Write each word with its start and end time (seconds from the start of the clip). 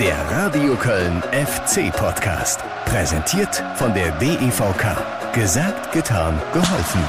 Der 0.00 0.16
Radio 0.30 0.74
Köln 0.76 1.22
FC 1.32 1.92
Podcast. 1.92 2.60
Präsentiert 2.84 3.62
von 3.76 3.92
der 3.94 4.12
DEVK. 4.18 5.32
Gesagt, 5.32 5.92
getan, 5.92 6.40
geholfen. 6.52 7.00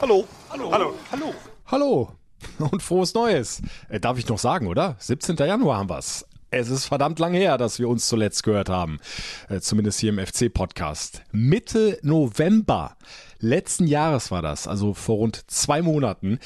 Hallo. 0.00 0.26
Hallo. 0.50 0.72
Hallo. 0.72 0.94
Hallo. 1.10 1.34
Hallo 1.66 2.10
und 2.70 2.82
frohes 2.82 3.14
Neues. 3.14 3.62
Äh, 3.88 4.00
darf 4.00 4.18
ich 4.18 4.28
noch 4.28 4.38
sagen, 4.38 4.66
oder? 4.66 4.96
17. 4.98 5.36
Januar 5.36 5.78
haben 5.78 5.88
wir's. 5.88 6.26
Es 6.50 6.70
ist 6.70 6.86
verdammt 6.86 7.18
lang 7.18 7.34
her, 7.34 7.58
dass 7.58 7.78
wir 7.78 7.88
uns 7.88 8.06
zuletzt 8.06 8.42
gehört 8.42 8.68
haben. 8.68 8.98
Äh, 9.48 9.60
zumindest 9.60 10.00
hier 10.00 10.10
im 10.10 10.24
FC-Podcast. 10.24 11.22
Mitte 11.32 11.98
November 12.02 12.96
letzten 13.38 13.86
Jahres 13.86 14.30
war 14.30 14.42
das, 14.42 14.66
also 14.66 14.94
vor 14.94 15.16
rund 15.16 15.50
zwei 15.50 15.82
Monaten. 15.82 16.38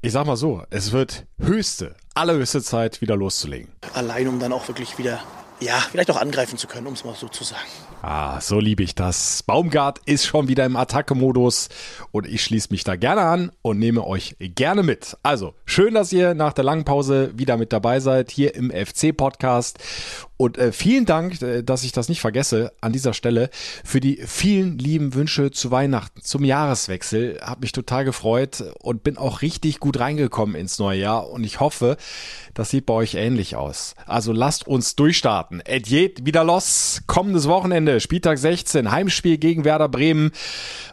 Ich 0.00 0.12
sag 0.12 0.26
mal 0.26 0.36
so, 0.36 0.62
es 0.70 0.92
wird 0.92 1.26
höchste, 1.40 1.96
allerhöchste 2.14 2.62
Zeit, 2.62 3.00
wieder 3.00 3.16
loszulegen. 3.16 3.72
Allein, 3.94 4.28
um 4.28 4.38
dann 4.38 4.52
auch 4.52 4.68
wirklich 4.68 4.96
wieder, 4.96 5.20
ja, 5.58 5.74
vielleicht 5.90 6.08
auch 6.12 6.16
angreifen 6.16 6.56
zu 6.56 6.68
können, 6.68 6.86
um 6.86 6.92
es 6.92 7.04
mal 7.04 7.16
so 7.16 7.26
zu 7.26 7.42
sagen. 7.42 7.66
Ah, 8.00 8.40
so 8.40 8.60
liebe 8.60 8.84
ich 8.84 8.94
das. 8.94 9.42
Baumgart 9.42 9.98
ist 10.06 10.24
schon 10.24 10.46
wieder 10.46 10.64
im 10.64 10.76
Attacke-Modus 10.76 11.68
und 12.12 12.28
ich 12.28 12.44
schließe 12.44 12.68
mich 12.70 12.84
da 12.84 12.94
gerne 12.94 13.22
an 13.22 13.50
und 13.60 13.80
nehme 13.80 14.06
euch 14.06 14.36
gerne 14.38 14.84
mit. 14.84 15.16
Also, 15.24 15.54
schön, 15.64 15.94
dass 15.94 16.12
ihr 16.12 16.34
nach 16.34 16.52
der 16.52 16.62
langen 16.62 16.84
Pause 16.84 17.32
wieder 17.34 17.56
mit 17.56 17.72
dabei 17.72 17.98
seid 17.98 18.30
hier 18.30 18.54
im 18.54 18.70
FC-Podcast. 18.70 19.78
Und 20.38 20.56
äh, 20.56 20.70
vielen 20.70 21.04
Dank, 21.04 21.42
äh, 21.42 21.62
dass 21.62 21.82
ich 21.82 21.90
das 21.90 22.08
nicht 22.08 22.20
vergesse, 22.20 22.72
an 22.80 22.92
dieser 22.92 23.12
Stelle 23.12 23.50
für 23.84 23.98
die 23.98 24.22
vielen 24.24 24.78
lieben 24.78 25.14
Wünsche 25.14 25.50
zu 25.50 25.72
Weihnachten, 25.72 26.22
zum 26.22 26.44
Jahreswechsel. 26.44 27.40
Hab 27.42 27.60
mich 27.60 27.72
total 27.72 28.04
gefreut 28.04 28.62
und 28.80 29.02
bin 29.02 29.18
auch 29.18 29.42
richtig 29.42 29.80
gut 29.80 29.98
reingekommen 29.98 30.54
ins 30.54 30.78
neue 30.78 31.00
Jahr. 31.00 31.28
Und 31.28 31.42
ich 31.42 31.58
hoffe, 31.58 31.96
das 32.54 32.70
sieht 32.70 32.86
bei 32.86 32.94
euch 32.94 33.14
ähnlich 33.14 33.56
aus. 33.56 33.96
Also 34.06 34.32
lasst 34.32 34.66
uns 34.68 34.94
durchstarten. 34.94 35.60
Edjet 35.64 36.24
wieder 36.24 36.44
los. 36.44 37.02
Kommendes 37.08 37.48
Wochenende, 37.48 37.87
Spieltag 38.00 38.38
16, 38.38 38.90
Heimspiel 38.90 39.38
gegen 39.38 39.64
Werder 39.64 39.88
Bremen. 39.88 40.32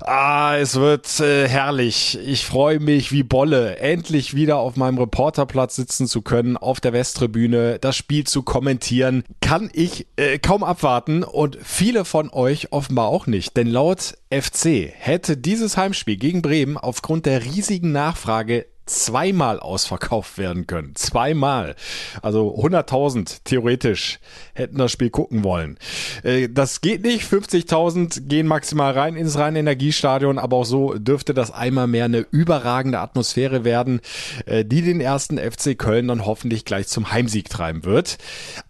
Ah, 0.02 0.56
es 0.58 0.76
wird 0.76 1.20
äh, 1.20 1.48
herrlich. 1.48 2.18
Ich 2.26 2.46
freue 2.46 2.80
mich 2.80 3.12
wie 3.12 3.24
Bolle, 3.24 3.78
endlich 3.78 4.36
wieder 4.36 4.58
auf 4.58 4.76
meinem 4.76 4.98
Reporterplatz 4.98 5.76
sitzen 5.76 6.08
zu 6.08 6.22
können, 6.22 6.58
auf 6.58 6.80
der 6.80 6.94
Westtribüne, 6.94 7.80
das 7.80 7.96
Spiel 7.96 8.26
zu 8.26 8.44
kommentieren 8.44 9.24
kann 9.46 9.70
ich 9.74 10.08
äh, 10.16 10.40
kaum 10.40 10.64
abwarten 10.64 11.24
und 11.24 11.58
viele 11.64 12.04
von 12.04 12.32
euch 12.32 12.72
offenbar 12.72 13.08
auch 13.08 13.28
nicht. 13.28 13.56
Denn 13.56 13.68
laut 13.68 14.18
FC 14.32 14.92
hätte 14.92 15.38
dieses 15.38 15.78
Heimspiel 15.78 16.18
gegen 16.18 16.42
Bremen 16.42 16.78
aufgrund 16.78 17.28
der 17.28 17.44
riesigen 17.44 17.92
Nachfrage 17.92 18.66
zweimal 18.86 19.60
ausverkauft 19.60 20.38
werden 20.38 20.68
können. 20.68 20.96
Zweimal. 20.96 21.76
Also 22.22 22.56
100.000 22.56 23.40
theoretisch 23.44 24.20
hätten 24.54 24.78
das 24.78 24.92
Spiel 24.92 25.10
gucken 25.10 25.44
wollen. 25.44 25.78
Äh, 26.24 26.50
das 26.50 26.82
geht 26.82 27.04
nicht. 27.04 27.24
50.000 27.24 28.28
gehen 28.28 28.48
maximal 28.48 28.94
rein 28.94 29.16
ins 29.16 29.38
reine 29.38 29.60
Energiestadion, 29.60 30.38
aber 30.38 30.58
auch 30.58 30.66
so 30.66 30.94
dürfte 30.94 31.34
das 31.34 31.52
einmal 31.52 31.88
mehr 31.88 32.06
eine 32.06 32.26
überragende 32.32 33.00
Atmosphäre 33.00 33.64
werden, 33.64 34.02
äh, 34.46 34.64
die 34.64 34.82
den 34.82 35.02
ersten 35.02 35.38
FC 35.38 35.78
Köln 35.78 36.08
dann 36.08 36.26
hoffentlich 36.26 36.66
gleich 36.66 36.88
zum 36.88 37.12
Heimsieg 37.12 37.50
treiben 37.50 37.86
wird. 37.86 38.18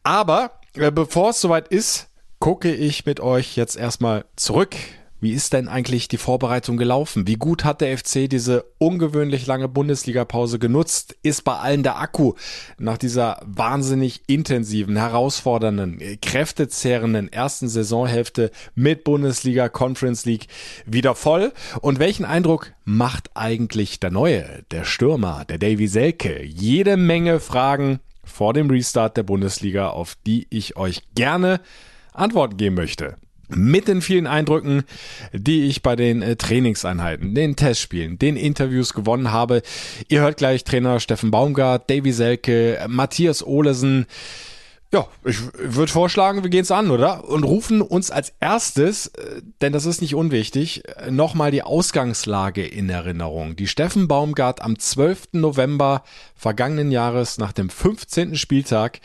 Aber 0.04 0.52
äh, 0.76 0.92
bevor 0.92 1.32
es 1.32 1.42
soweit 1.42 1.68
ist, 1.68 2.08
gucke 2.40 2.74
ich 2.74 3.06
mit 3.06 3.20
euch 3.20 3.56
jetzt 3.56 3.76
erstmal 3.76 4.26
zurück 4.36 4.76
wie 5.22 5.32
ist 5.32 5.54
denn 5.54 5.68
eigentlich 5.70 6.08
die 6.08 6.18
Vorbereitung 6.18 6.76
gelaufen? 6.76 7.26
Wie 7.26 7.36
gut 7.36 7.64
hat 7.64 7.82
der 7.82 7.98
FC 7.98 8.30
diese 8.30 8.66
ungewöhnlich 8.80 9.48
lange 9.48 9.70
Bundesliga-Pause 9.70 10.60
genutzt? 10.60 11.16
Ist 11.24 11.44
bei 11.46 11.56
allen 11.56 11.84
der 11.84 12.00
Akku 12.00 12.34
nach 12.78 12.98
dieser 12.98 13.40
wahnsinnig 13.46 14.24
intensiven, 14.28 14.98
herausfordernden, 14.98 16.00
kräftezehrenden 16.22 17.32
ersten 17.32 17.70
Saisonhälfte 17.70 18.52
mit 18.76 19.06
Bundesliga 19.06 19.70
Conference 19.70 20.26
League 20.26 20.48
wieder 20.86 21.16
voll? 21.16 21.54
Und 21.82 22.00
welchen 22.00 22.26
Eindruck 22.26 22.74
macht 22.84 23.32
eigentlich 23.36 24.02
der 24.02 24.12
Neue, 24.12 24.64
der 24.72 24.84
Stürmer, 24.84 25.46
der 25.46 25.58
Davy 25.58 25.88
Selke? 25.88 26.44
Jede 26.44 26.98
Menge 26.98 27.40
Fragen 27.40 28.00
vor 28.26 28.54
dem 28.54 28.70
Restart 28.70 29.16
der 29.16 29.24
Bundesliga, 29.24 29.90
auf 29.90 30.16
die 30.28 30.46
ich 30.50 30.76
euch 30.76 31.04
gerne 31.16 31.62
Antworten 32.14 32.58
geben 32.58 32.76
möchte 32.76 33.16
mit 33.50 33.88
den 33.88 34.02
vielen 34.02 34.28
Eindrücken, 34.28 34.84
die 35.34 35.66
ich 35.66 35.82
bei 35.82 35.96
den 35.96 36.22
äh, 36.22 36.36
Trainingseinheiten, 36.36 37.36
den 37.36 37.56
Testspielen, 37.56 38.18
den 38.18 38.36
Interviews 38.36 38.94
gewonnen 38.94 39.32
habe. 39.32 39.62
Ihr 40.08 40.22
hört 40.22 40.38
gleich 40.38 40.64
Trainer 40.64 41.00
Steffen 41.00 41.32
Baumgart, 41.32 41.90
Davy 41.90 42.12
Selke, 42.12 42.86
Matthias 42.88 43.46
Olesen. 43.46 44.06
Ja, 44.94 45.08
ich 45.26 45.40
würde 45.58 45.92
vorschlagen, 45.92 46.44
wir 46.44 46.50
gehen 46.50 46.62
es 46.62 46.72
an, 46.72 46.90
oder? 46.90 47.28
Und 47.28 47.44
rufen 47.44 47.82
uns 47.82 48.12
als 48.12 48.34
erstes, 48.40 49.08
äh, 49.08 49.42
denn 49.62 49.74
das 49.74 49.86
ist 49.86 50.02
nicht 50.02 50.16
unwichtig, 50.16 50.84
nochmal 51.10 51.52
die 51.52 51.64
Ausgangslage 51.64 52.66
in 52.66 52.90
Erinnerung. 52.90 53.56
Die 53.56 53.68
Steffen 53.68 54.08
Baumgart 54.08 54.62
am 54.62 54.80
12. 54.80 55.30
November 55.34 56.04
vergangenen 56.36 56.92
Jahres 56.92 57.38
nach 57.38 57.52
dem 57.52 57.70
15. 57.70 58.36
Spieltag 58.36 59.02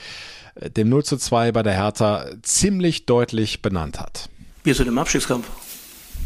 dem 0.56 0.88
0 0.88 1.04
zu 1.04 1.16
2 1.16 1.52
bei 1.52 1.62
der 1.62 1.74
Hertha 1.74 2.26
ziemlich 2.42 3.06
deutlich 3.06 3.62
benannt 3.62 4.00
hat. 4.00 4.28
Wir 4.64 4.74
sind 4.74 4.88
im 4.88 4.98
Abstiegskampf. 4.98 5.46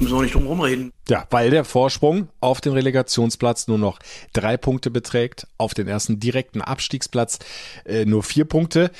Müssen 0.01 0.17
wir 0.17 0.23
nicht 0.23 0.35
drum 0.35 0.47
rumreden. 0.47 0.93
Ja, 1.09 1.25
weil 1.31 1.51
der 1.51 1.65
Vorsprung 1.65 2.29
auf 2.41 2.61
den 2.61 2.73
Relegationsplatz 2.73 3.69
nur 3.69 3.79
noch 3.79 4.01
drei 4.33 4.57
Punkte 4.57 4.91
beträgt, 4.91 5.47
auf 5.57 5.73
den 5.73 5.87
ersten 5.87 6.19
direkten 6.19 6.61
Abstiegsplatz 6.63 7.39
äh, 7.85 8.05
nur 8.05 8.25
vier 8.25 8.45
Punkte. 8.45 8.91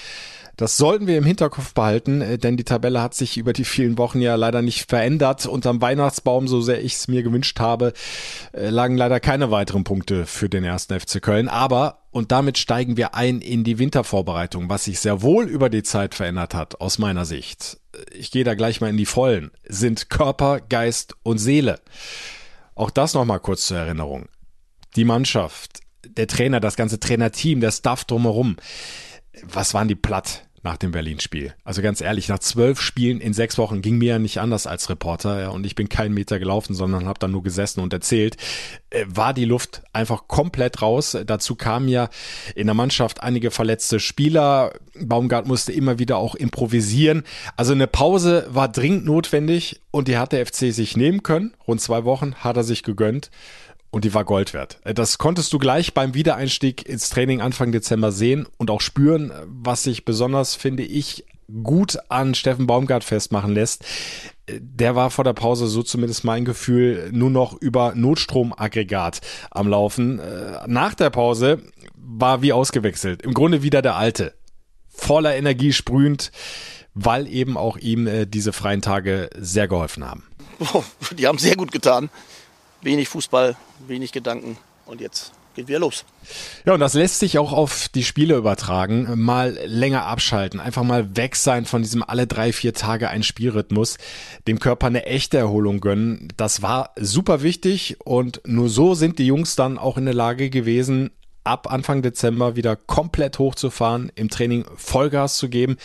Das 0.57 0.77
sollten 0.77 1.09
wir 1.09 1.19
im 1.19 1.25
Hinterkopf 1.25 1.75
behalten, 1.75 2.21
äh, 2.21 2.39
denn 2.39 2.57
die 2.57 2.65
Tabelle 2.65 3.03
hat 3.03 3.15
sich 3.15 3.37
über 3.37 3.53
die 3.53 3.65
vielen 3.65 3.99
Wochen 3.99 4.21
ja 4.21 4.37
leider 4.37 4.63
nicht 4.63 4.89
verändert. 4.89 5.47
Unterm 5.47 5.81
Weihnachtsbaum, 5.81 6.47
so 6.47 6.61
sehr 6.61 6.85
ich 6.85 6.95
es 6.95 7.09
mir 7.09 7.25
gewünscht 7.25 7.59
habe, 7.59 7.93
äh, 8.53 8.69
lagen 8.71 8.97
leider 8.97 9.19
keine 9.19 9.51
weiteren 9.51 9.83
Punkte 9.83 10.27
für 10.27 10.49
den 10.49 10.63
ersten 10.63 10.99
FC 10.99 11.21
Köln. 11.21 11.49
Aber, 11.49 12.04
und 12.15 12.33
damit 12.33 12.59
steigen 12.59 12.97
wir 12.97 13.15
ein 13.15 13.41
in 13.41 13.65
die 13.65 13.79
Wintervorbereitung, 13.79 14.69
was 14.69 14.85
sich 14.85 15.01
sehr 15.01 15.23
wohl 15.23 15.47
über 15.47 15.69
die 15.69 15.83
Zeit 15.83 16.15
verändert 16.15 16.55
hat, 16.55 16.81
aus 16.81 16.99
meiner 16.99 17.25
Sicht. 17.25 17.79
Ich 18.13 18.31
gehe 18.31 18.45
da 18.45 18.55
gleich 18.55 18.81
mal 18.81 18.91
in 18.91 18.97
die 18.97 19.07
Vollen, 19.07 19.51
sind 19.69 20.11
Körper, 20.11 20.61
Geist 20.61 21.17
und 21.23 21.39
Seele. 21.39 21.81
Auch 22.75 22.91
das 22.91 23.15
nochmal 23.15 23.41
kurz 23.41 23.67
zur 23.67 23.79
Erinnerung. 23.79 24.27
Die 24.97 25.05
Mannschaft, 25.05 25.81
der 26.05 26.27
Trainer, 26.27 26.61
das 26.61 26.77
ganze 26.77 27.01
Trainerteam, 27.01 27.61
der 27.61 27.73
Staff 27.73 28.05
drumherum 28.05 28.57
was 29.43 29.75
waren 29.75 29.89
die 29.89 29.95
platt 29.95 30.47
nach 30.65 30.77
dem 30.77 30.91
Berlin-Spiel? 30.91 31.55
Also 31.63 31.83
ganz 31.83 32.01
ehrlich, 32.01 32.29
nach 32.29 32.41
zwölf 32.41 32.81
Spielen 32.81 33.21
in 33.21 33.33
sechs 33.33 33.59
Wochen 33.59 33.83
ging 33.83 33.99
mir 33.99 34.15
ja 34.15 34.19
nicht 34.19 34.39
anders 34.39 34.67
als 34.67 34.91
Reporter 34.91 35.41
ja, 35.41 35.49
und 35.51 35.65
ich 35.65 35.75
bin 35.75 35.89
keinen 35.89 36.15
Meter 36.15 36.39
gelaufen, 36.39 36.75
sondern 36.75 37.07
habe 37.07 37.19
dann 37.19 37.31
nur 37.31 37.43
gesessen 37.43 37.81
und 37.81 37.93
erzählt. 37.93 38.37
Äh, 38.91 39.05
war 39.09 39.35
die 39.35 39.45
Luft 39.45 39.83
einfach 39.93 40.27
komplett 40.27 40.83
raus. 40.83 41.17
Dazu 41.27 41.55
kamen 41.55 41.89
ja 41.89 42.09
in 42.55 42.67
der 42.67 42.75
Mannschaft 42.75 43.23
einige 43.23 43.51
verletzte 43.51 44.01
Spieler. 44.01 44.73
Baumgart 44.99 45.47
musste 45.47 45.73
immer 45.73 45.99
wieder 45.99 46.17
auch 46.17 46.35
improvisieren. 46.35 47.23
Also 47.57 47.73
eine 47.73 47.87
Pause 47.87 48.47
war 48.49 48.69
dringend 48.69 49.05
notwendig 49.05 49.81
und 49.91 50.09
die 50.09 50.17
hat 50.17 50.33
der 50.33 50.47
FC 50.47 50.73
sich 50.73 50.97
nehmen 50.97 51.23
können. 51.23 51.55
Rund 51.69 51.81
zwei 51.81 52.05
Wochen 52.05 52.35
hat 52.37 52.57
er 52.57 52.65
sich 52.65 52.83
gegönnt 52.83 53.31
und 53.95 54.05
die 54.05 54.13
war 54.13 54.25
Gold 54.25 54.55
wert. 54.55 54.81
Äh, 54.83 54.93
das 54.93 55.19
konntest 55.19 55.53
du 55.53 55.59
gleich 55.59 55.95
beim 55.95 56.15
Wiedereinstieg 56.15 56.87
ins 56.89 57.11
Training 57.11 57.41
Anfang 57.41 57.71
Dezember 57.71 58.11
sehen 58.11 58.47
und 58.59 58.69
auch 58.71 58.81
spüren, 58.81 59.33
was 59.47 59.85
sich 59.85 60.05
besonders, 60.05 60.57
finde 60.57 60.83
ich, 60.83 61.25
gut 61.63 61.99
an 62.09 62.35
Steffen 62.35 62.67
Baumgart 62.67 63.05
festmachen 63.05 63.55
lässt. 63.55 63.85
Äh, 64.47 64.59
der 64.61 64.97
war 64.97 65.11
vor 65.11 65.23
der 65.23 65.33
Pause, 65.33 65.69
so 65.69 65.85
zumindest 65.85 66.25
mein 66.25 66.45
Gefühl, 66.45 67.11
nur 67.13 67.31
noch 67.31 67.55
über 67.61 67.95
Notstromaggregat 67.95 69.21
am 69.53 69.69
Laufen. 69.69 70.19
Äh, 70.19 70.67
nach 70.67 70.95
der 70.95 71.11
Pause 71.11 71.63
war 71.95 72.43
wie 72.43 72.53
ausgewechselt. 72.53 73.23
Im 73.23 73.33
Grunde 73.33 73.63
wieder 73.63 73.81
der 73.81 73.95
Alte. 73.95 74.35
Voller 74.89 75.37
Energie 75.37 75.73
sprühend, 75.73 76.33
weil 76.95 77.29
eben 77.29 77.57
auch 77.57 77.77
ihm 77.77 78.09
diese 78.29 78.53
freien 78.53 78.81
Tage 78.81 79.29
sehr 79.37 79.67
geholfen 79.67 80.05
haben. 80.05 80.25
Die 81.19 81.27
haben 81.27 81.39
sehr 81.39 81.57
gut 81.57 81.73
getan 81.73 82.11
wenig 82.85 83.09
Fußball, 83.09 83.57
wenig 83.87 84.13
Gedanken 84.13 84.57
und 84.87 85.01
jetzt 85.01 85.33
geht 85.55 85.69
wieder 85.69 85.79
los. 85.79 86.05
Ja, 86.65 86.75
und 86.75 86.81
das 86.81 86.95
lässt 86.95 87.21
sich 87.21 87.39
auch 87.39 87.53
auf 87.53 87.89
die 87.89 88.05
Spiele 88.05 88.37
übertragen. 88.37 89.09
Mal 89.21 89.59
länger 89.65 90.05
abschalten, 90.05 90.61
einfach 90.61 90.83
mal 90.83 91.17
weg 91.17 91.37
sein 91.37 91.65
von 91.65 91.83
diesem 91.83 92.03
alle 92.03 92.27
drei, 92.27 92.53
vier 92.53 92.75
Tage 92.75 93.09
ein 93.09 93.23
Spielrhythmus, 93.23 93.99
dem 94.47 94.59
Körper 94.59 94.89
eine 94.89 95.07
echte 95.07 95.39
Erholung 95.39 95.81
gönnen. 95.81 96.29
Das 96.37 96.63
war 96.63 96.91
super 96.97 97.43
wichtig 97.43 97.99
und 98.05 98.41
nur 98.47 98.69
so 98.69 98.95
sind 98.95 99.19
die 99.19 99.27
Jungs 99.27 99.57
dann 99.57 99.79
auch 99.79 99.97
in 99.97 100.05
der 100.05 100.15
Lage 100.15 100.51
gewesen, 100.51 101.11
ab 101.45 101.71
Anfang 101.71 102.03
Dezember 102.03 102.57
wieder 102.57 102.75
komplett 102.75 103.39
hochzufahren, 103.39 104.11
im 104.15 104.31
Training 104.31 104.65
Vollgas 104.77 105.37
zu 105.37 105.49
geben. 105.49 105.77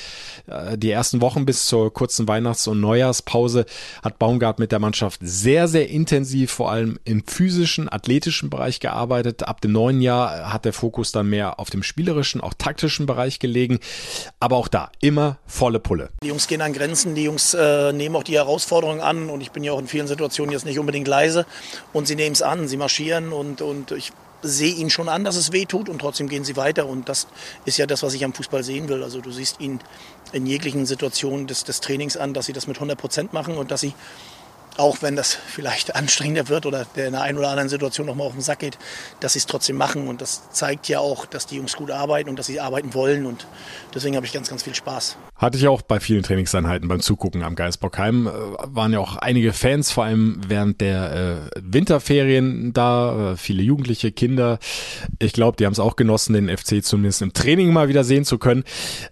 Äh, 0.47 0.77
die 0.77 0.89
ersten 0.89 1.21
Wochen 1.21 1.45
bis 1.45 1.65
zur 1.67 1.94
kurzen 1.94 2.27
Weihnachts- 2.27 2.67
und 2.67 2.79
Neujahrspause 2.79 3.65
hat 4.03 4.19
Baumgart 4.19 4.59
mit 4.59 4.71
der 4.71 4.79
Mannschaft 4.79 5.19
sehr, 5.21 5.67
sehr 5.67 5.89
intensiv, 5.89 6.51
vor 6.51 6.71
allem 6.71 7.00
im 7.03 7.23
physischen, 7.27 7.91
athletischen 7.91 8.50
Bereich 8.50 8.79
gearbeitet. 8.79 9.47
Ab 9.47 9.61
dem 9.61 9.73
neuen 9.73 10.01
Jahr 10.01 10.51
hat 10.51 10.65
der 10.65 10.73
Fokus 10.73 11.11
dann 11.11 11.29
mehr 11.29 11.59
auf 11.59 11.69
dem 11.69 11.83
spielerischen, 11.83 12.41
auch 12.41 12.53
taktischen 12.57 13.06
Bereich 13.06 13.39
gelegen. 13.39 13.79
Aber 14.39 14.56
auch 14.56 14.69
da 14.69 14.91
immer 15.01 15.38
volle 15.45 15.79
Pulle. 15.79 16.09
Die 16.23 16.27
Jungs 16.27 16.47
gehen 16.47 16.61
an 16.61 16.73
Grenzen, 16.73 17.15
die 17.15 17.23
Jungs 17.23 17.53
äh, 17.53 17.91
nehmen 17.91 18.15
auch 18.15 18.23
die 18.23 18.35
Herausforderungen 18.35 19.01
an 19.01 19.29
und 19.29 19.41
ich 19.41 19.51
bin 19.51 19.63
ja 19.63 19.73
auch 19.73 19.79
in 19.79 19.88
vielen 19.88 20.07
Situationen 20.07 20.53
jetzt 20.53 20.65
nicht 20.65 20.79
unbedingt 20.79 21.07
leise 21.07 21.45
und 21.91 22.07
sie 22.07 22.15
nehmen 22.15 22.33
es 22.33 22.41
an, 22.41 22.67
sie 22.67 22.77
marschieren 22.77 23.33
und, 23.33 23.61
und 23.61 23.91
ich 23.91 24.13
sehe 24.41 24.74
ihnen 24.74 24.89
schon 24.89 25.09
an, 25.09 25.24
dass 25.24 25.36
es 25.36 25.51
weh 25.51 25.65
tut 25.65 25.89
und 25.89 26.00
trotzdem 26.00 26.30
gehen 26.30 26.44
sie 26.44 26.56
weiter. 26.56 26.86
Und 26.88 27.09
das 27.09 27.27
ist 27.65 27.77
ja 27.77 27.86
das, 27.86 28.03
was 28.03 28.13
ich 28.13 28.24
am 28.24 28.33
Fußball 28.33 28.63
sehen 28.63 28.89
will. 28.89 29.03
Also 29.03 29.21
du 29.21 29.31
siehst 29.31 29.59
ihnen 29.59 29.80
in 30.31 30.45
jeglichen 30.45 30.86
Situationen 30.86 31.47
des, 31.47 31.63
des 31.63 31.81
Trainings 31.81 32.18
an, 32.18 32.33
dass 32.33 32.45
sie 32.45 32.53
das 32.53 32.68
mit 32.68 32.77
100 32.77 32.97
Prozent 32.97 33.33
machen 33.33 33.57
und 33.57 33.71
dass 33.71 33.81
sie 33.81 33.94
auch 34.79 35.01
wenn 35.01 35.15
das 35.15 35.33
vielleicht 35.33 35.95
anstrengender 35.95 36.47
wird 36.47 36.65
oder 36.65 36.85
der 36.95 37.07
in 37.07 37.11
der 37.13 37.21
einen 37.21 37.37
oder 37.37 37.49
anderen 37.49 37.69
Situation 37.69 38.07
nochmal 38.07 38.27
auf 38.27 38.33
den 38.33 38.41
Sack 38.41 38.59
geht, 38.59 38.77
dass 39.19 39.33
sie 39.33 39.39
es 39.39 39.45
trotzdem 39.45 39.75
machen. 39.75 40.07
Und 40.07 40.21
das 40.21 40.49
zeigt 40.51 40.87
ja 40.87 40.99
auch, 40.99 41.25
dass 41.25 41.45
die 41.45 41.57
Jungs 41.57 41.75
gut 41.75 41.91
arbeiten 41.91 42.29
und 42.29 42.39
dass 42.39 42.47
sie 42.47 42.59
arbeiten 42.59 42.93
wollen. 42.93 43.25
Und 43.25 43.45
deswegen 43.93 44.15
habe 44.15 44.25
ich 44.25 44.31
ganz, 44.31 44.49
ganz 44.49 44.63
viel 44.63 44.73
Spaß. 44.73 45.17
Hatte 45.35 45.57
ich 45.57 45.67
auch 45.67 45.81
bei 45.81 45.99
vielen 45.99 46.23
Trainingseinheiten 46.23 46.87
beim 46.87 47.01
Zugucken 47.01 47.43
am 47.43 47.55
Geisbockheim. 47.55 48.27
Äh, 48.27 48.31
waren 48.63 48.93
ja 48.93 48.99
auch 48.99 49.17
einige 49.17 49.51
Fans, 49.51 49.91
vor 49.91 50.05
allem 50.05 50.41
während 50.47 50.79
der 50.79 51.49
äh, 51.55 51.59
Winterferien 51.61 52.71
da, 52.71 53.33
äh, 53.33 53.37
viele 53.37 53.61
Jugendliche, 53.61 54.11
Kinder. 54.13 54.59
Ich 55.19 55.33
glaube, 55.33 55.57
die 55.57 55.65
haben 55.65 55.73
es 55.73 55.79
auch 55.79 55.97
genossen, 55.97 56.33
den 56.33 56.49
FC 56.49 56.83
zumindest 56.83 57.21
im 57.21 57.33
Training 57.33 57.73
mal 57.73 57.89
wieder 57.89 58.05
sehen 58.05 58.23
zu 58.23 58.37
können. 58.37 58.63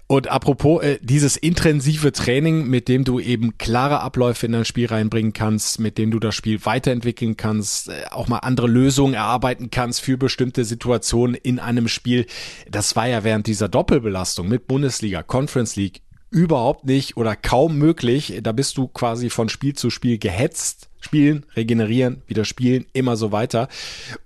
Und 0.08 0.30
apropos 0.30 0.82
äh, 0.82 1.00
dieses 1.02 1.36
intensive 1.36 2.14
Training, 2.14 2.68
mit 2.68 2.88
dem 2.88 3.04
du 3.04 3.20
eben 3.20 3.58
klare 3.58 4.00
Abläufe 4.00 4.46
in 4.46 4.54
dein 4.54 4.66
Spiel 4.66 4.88
reinbringen 4.88 5.34
kannst, 5.34 5.57
mit 5.80 5.98
dem 5.98 6.12
du 6.12 6.20
das 6.20 6.36
Spiel 6.36 6.66
weiterentwickeln 6.66 7.38
kannst, 7.38 7.90
äh, 7.90 8.06
auch 8.12 8.28
mal 8.28 8.40
andere 8.40 8.68
Lösungen 8.68 9.14
erarbeiten 9.14 9.70
kannst 9.72 10.02
für 10.02 10.18
bestimmte 10.18 10.66
Situationen 10.66 11.36
in 11.36 11.60
einem 11.60 11.88
Spiel. 11.88 12.26
Das 12.70 12.96
war 12.96 13.08
ja 13.08 13.24
während 13.24 13.48
dieser 13.48 13.70
Doppelbelastung 13.70 14.48
mit 14.48 14.68
Bundesliga, 14.68 15.24
Conference 15.24 15.76
League 15.76 16.02
überhaupt 16.30 16.86
nicht 16.86 17.18
oder 17.18 17.36
kaum 17.36 17.78
möglich. 17.78 18.40
Da 18.44 18.52
bist 18.52 18.78
du 18.78 18.88
quasi 18.88 19.30
von 19.30 19.50
Spiel 19.50 19.74
zu 19.74 19.90
Spiel 19.90 20.18
gehetzt 20.18 20.87
spielen, 21.00 21.46
regenerieren, 21.56 22.22
wieder 22.28 22.46
spielen, 22.46 22.86
immer 22.94 23.16
so 23.16 23.32
weiter, 23.32 23.68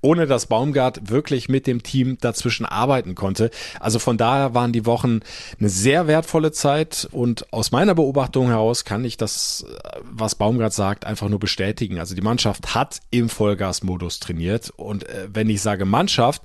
ohne 0.02 0.26
dass 0.26 0.48
Baumgart 0.48 1.10
wirklich 1.10 1.50
mit 1.50 1.68
dem 1.68 1.84
Team 1.84 2.18
dazwischen 2.22 2.66
arbeiten 2.66 3.16
konnte. 3.16 3.52
Also 3.80 4.00
von 4.00 4.18
daher 4.18 4.54
waren 4.54 4.72
die 4.72 4.86
Wochen 4.86 5.20
eine 5.60 5.70
sehr 5.70 6.08
wertvolle 6.08 6.52
Zeit 6.52 7.08
und 7.12 7.52
aus 7.54 7.72
meiner 7.72 7.96
Beobachtung 7.96 8.48
heraus 8.48 8.86
kann 8.86 9.06
ich 9.06 9.18
das, 9.18 9.66
was 10.04 10.36
Baumgart 10.36 10.74
sagt, 10.74 11.06
einfach 11.06 11.30
nur 11.30 11.40
bestätigen. 11.40 12.00
Also 12.00 12.16
die 12.16 12.22
Mannschaft 12.22 12.74
hat 12.74 13.02
im 13.12 13.30
Vollgasmodus 13.30 14.20
trainiert 14.20 14.72
und 14.76 15.08
äh, 15.08 15.28
wenn 15.32 15.50
ich 15.50 15.62
sage 15.62 15.86
Mannschaft, 15.86 16.42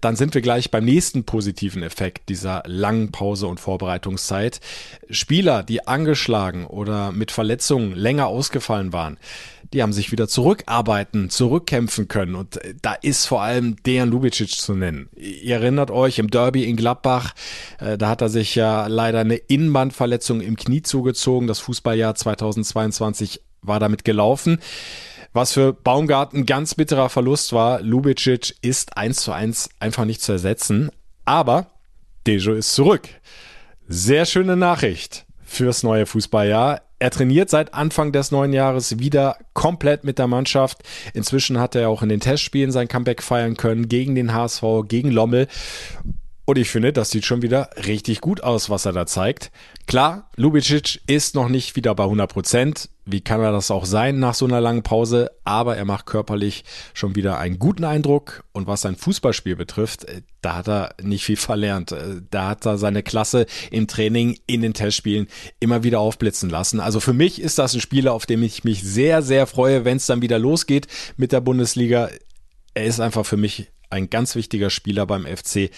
dann 0.00 0.16
sind 0.16 0.34
wir 0.34 0.42
gleich 0.42 0.70
beim 0.70 0.84
nächsten 0.84 1.24
positiven 1.24 1.82
Effekt 1.82 2.28
dieser 2.28 2.62
langen 2.66 3.12
Pause 3.12 3.46
und 3.46 3.60
Vorbereitungszeit. 3.60 4.60
Spieler, 5.10 5.62
die 5.62 5.86
angeschlagen 5.86 6.66
oder 6.66 7.12
mit 7.12 7.30
Verletzungen 7.30 7.92
länger 7.92 8.26
ausgefallen 8.26 8.92
waren, 8.92 9.18
die 9.72 9.82
haben 9.82 9.92
sich 9.92 10.12
wieder 10.12 10.28
zurückarbeiten, 10.28 11.30
zurückkämpfen 11.30 12.08
können. 12.08 12.34
Und 12.34 12.62
äh, 12.64 12.74
da 12.80 12.94
ist 12.94 13.26
vor 13.26 13.42
allem 13.42 13.76
Dejan 13.82 14.10
Lubicic 14.10 14.50
zu 14.50 14.74
nennen. 14.74 15.08
Ihr 15.16 15.56
erinnert 15.56 15.90
euch 15.90 16.18
im 16.18 16.30
Derby 16.30 16.64
in 16.64 16.76
Gladbach, 16.76 17.34
äh, 17.80 17.98
da 17.98 18.08
hat 18.08 18.22
er 18.22 18.28
sich 18.28 18.54
ja 18.54 18.86
leider 18.86 19.20
eine 19.20 19.36
Innenbandverletzung 19.36 20.40
im 20.40 20.56
Knie 20.56 20.82
zugezogen. 20.82 21.48
Das 21.48 21.58
Fußballjahr 21.60 22.14
2022 22.14 23.42
war 23.62 23.80
damit 23.80 24.04
gelaufen. 24.04 24.58
Was 25.36 25.52
für 25.52 25.74
Baumgarten 25.74 26.46
ganz 26.46 26.74
bitterer 26.74 27.10
Verlust 27.10 27.52
war. 27.52 27.82
Lubicic 27.82 28.54
ist 28.62 28.96
eins 28.96 29.18
zu 29.18 29.32
eins 29.32 29.68
einfach 29.80 30.06
nicht 30.06 30.22
zu 30.22 30.32
ersetzen. 30.32 30.90
Aber 31.26 31.66
Dejo 32.26 32.54
ist 32.54 32.74
zurück. 32.74 33.06
Sehr 33.86 34.24
schöne 34.24 34.56
Nachricht 34.56 35.26
fürs 35.44 35.82
neue 35.82 36.06
Fußballjahr. 36.06 36.80
Er 36.98 37.10
trainiert 37.10 37.50
seit 37.50 37.74
Anfang 37.74 38.12
des 38.12 38.30
neuen 38.30 38.54
Jahres 38.54 38.98
wieder 38.98 39.36
komplett 39.52 40.04
mit 40.04 40.18
der 40.18 40.26
Mannschaft. 40.26 40.78
Inzwischen 41.12 41.60
hat 41.60 41.74
er 41.74 41.90
auch 41.90 42.02
in 42.02 42.08
den 42.08 42.20
Testspielen 42.20 42.72
sein 42.72 42.88
Comeback 42.88 43.22
feiern 43.22 43.58
können 43.58 43.90
gegen 43.90 44.14
den 44.14 44.32
HSV, 44.32 44.62
gegen 44.88 45.10
Lommel. 45.10 45.48
Und 46.46 46.58
ich 46.58 46.70
finde, 46.70 46.92
das 46.92 47.10
sieht 47.10 47.26
schon 47.26 47.42
wieder 47.42 47.70
richtig 47.88 48.20
gut 48.20 48.40
aus, 48.40 48.70
was 48.70 48.86
er 48.86 48.92
da 48.92 49.04
zeigt. 49.04 49.50
Klar, 49.88 50.30
Lubicic 50.36 51.00
ist 51.08 51.34
noch 51.34 51.48
nicht 51.48 51.74
wieder 51.74 51.92
bei 51.96 52.04
100 52.04 52.32
Prozent. 52.32 52.88
Wie 53.04 53.20
kann 53.20 53.40
er 53.40 53.50
das 53.50 53.72
auch 53.72 53.84
sein 53.84 54.20
nach 54.20 54.34
so 54.34 54.44
einer 54.46 54.60
langen 54.60 54.84
Pause? 54.84 55.32
Aber 55.42 55.76
er 55.76 55.84
macht 55.84 56.06
körperlich 56.06 56.62
schon 56.94 57.16
wieder 57.16 57.38
einen 57.38 57.58
guten 57.58 57.82
Eindruck. 57.82 58.44
Und 58.52 58.68
was 58.68 58.82
sein 58.82 58.94
Fußballspiel 58.94 59.56
betrifft, 59.56 60.04
äh, 60.04 60.22
da 60.40 60.54
hat 60.54 60.68
er 60.68 60.94
nicht 61.02 61.24
viel 61.24 61.36
verlernt. 61.36 61.90
Äh, 61.90 62.22
da 62.30 62.50
hat 62.50 62.64
er 62.64 62.78
seine 62.78 63.02
Klasse 63.02 63.46
im 63.72 63.88
Training, 63.88 64.38
in 64.46 64.62
den 64.62 64.72
Testspielen 64.72 65.26
immer 65.58 65.82
wieder 65.82 65.98
aufblitzen 65.98 66.48
lassen. 66.48 66.78
Also 66.78 67.00
für 67.00 67.12
mich 67.12 67.40
ist 67.40 67.58
das 67.58 67.74
ein 67.74 67.80
Spieler, 67.80 68.12
auf 68.12 68.24
den 68.24 68.40
ich 68.44 68.62
mich 68.62 68.84
sehr, 68.84 69.20
sehr 69.20 69.48
freue, 69.48 69.84
wenn 69.84 69.96
es 69.96 70.06
dann 70.06 70.22
wieder 70.22 70.38
losgeht 70.38 70.86
mit 71.16 71.32
der 71.32 71.40
Bundesliga. 71.40 72.08
Er 72.74 72.84
ist 72.84 73.00
einfach 73.00 73.26
für 73.26 73.36
mich 73.36 73.72
ein 73.90 74.10
ganz 74.10 74.36
wichtiger 74.36 74.70
Spieler 74.70 75.06
beim 75.06 75.26
FC 75.26 75.70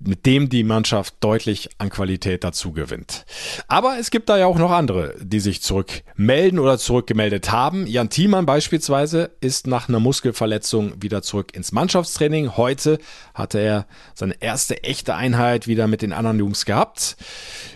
mit 0.00 0.26
dem 0.26 0.48
die 0.48 0.64
Mannschaft 0.64 1.14
deutlich 1.20 1.70
an 1.78 1.90
Qualität 1.90 2.44
dazu 2.44 2.72
gewinnt. 2.72 3.26
Aber 3.66 3.98
es 3.98 4.10
gibt 4.10 4.28
da 4.28 4.38
ja 4.38 4.46
auch 4.46 4.58
noch 4.58 4.70
andere, 4.70 5.14
die 5.20 5.40
sich 5.40 5.62
zurückmelden 5.62 6.58
oder 6.58 6.78
zurückgemeldet 6.78 7.50
haben. 7.50 7.86
Jan 7.86 8.10
Thiemann 8.10 8.46
beispielsweise 8.46 9.30
ist 9.40 9.66
nach 9.66 9.88
einer 9.88 10.00
Muskelverletzung 10.00 11.02
wieder 11.02 11.22
zurück 11.22 11.54
ins 11.54 11.72
Mannschaftstraining. 11.72 12.56
Heute 12.56 12.98
hatte 13.34 13.58
er 13.58 13.86
seine 14.14 14.40
erste 14.40 14.84
echte 14.84 15.14
Einheit 15.14 15.66
wieder 15.66 15.88
mit 15.88 16.02
den 16.02 16.12
anderen 16.12 16.38
Jungs 16.38 16.64
gehabt. 16.64 17.16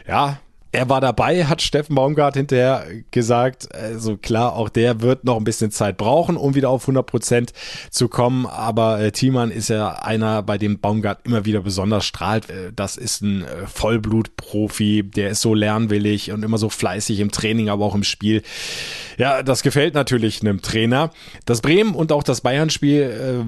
Ja, 0.07 0.39
er 0.75 0.89
war 0.89 1.03
dabei, 1.03 1.45
hat 1.45 1.61
Steffen 1.61 1.95
Baumgart 1.95 2.35
hinterher 2.35 2.87
gesagt. 3.11 3.75
Also 3.75 4.17
klar, 4.17 4.57
auch 4.57 4.71
der 4.71 5.03
wird 5.03 5.23
noch 5.23 5.37
ein 5.37 5.45
bisschen 5.45 5.71
Zeit 5.71 5.99
brauchen, 5.99 6.39
um 6.39 6.55
wieder 6.55 6.71
auf 6.71 6.85
100 6.85 7.07
Prozent 7.07 7.53
zu 7.91 8.09
kommen. 8.09 8.47
Aber 8.47 8.99
äh, 8.99 9.13
Thiemann 9.13 9.51
ist 9.51 9.69
ja 9.69 9.91
einer, 9.91 10.43
bei 10.43 10.57
dem 10.57 10.81
Baumgart 10.81 11.27
immer 11.27 11.45
wieder 11.45 11.61
besonders 11.61 12.07
strahlt. 12.07 12.49
Äh, 12.49 12.73
das 12.75 12.97
ist 12.97 13.21
ein 13.21 13.43
äh, 13.43 13.67
Vollblutprofi, 13.67 15.03
der 15.03 15.29
ist 15.31 15.43
so 15.43 15.53
lernwillig 15.55 16.33
und 16.33 16.43
immer 16.43 16.57
so 16.57 16.71
fleißig 16.71 17.21
im 17.21 17.31
Training, 17.31 17.69
aber 17.69 17.85
auch 17.85 17.95
im 17.95 18.05
Spiel. 18.05 18.43
Ja, 19.19 19.43
das 19.43 19.63
gefällt 19.63 19.93
natürlich 19.93 20.41
einem 20.41 20.63
Trainer. 20.63 21.11
Das 21.45 21.61
Bremen 21.61 21.95
und 21.95 22.13
auch 22.13 22.23
das 22.23 22.41
Bayern-Spiel, 22.41 23.03
äh, 23.03 23.45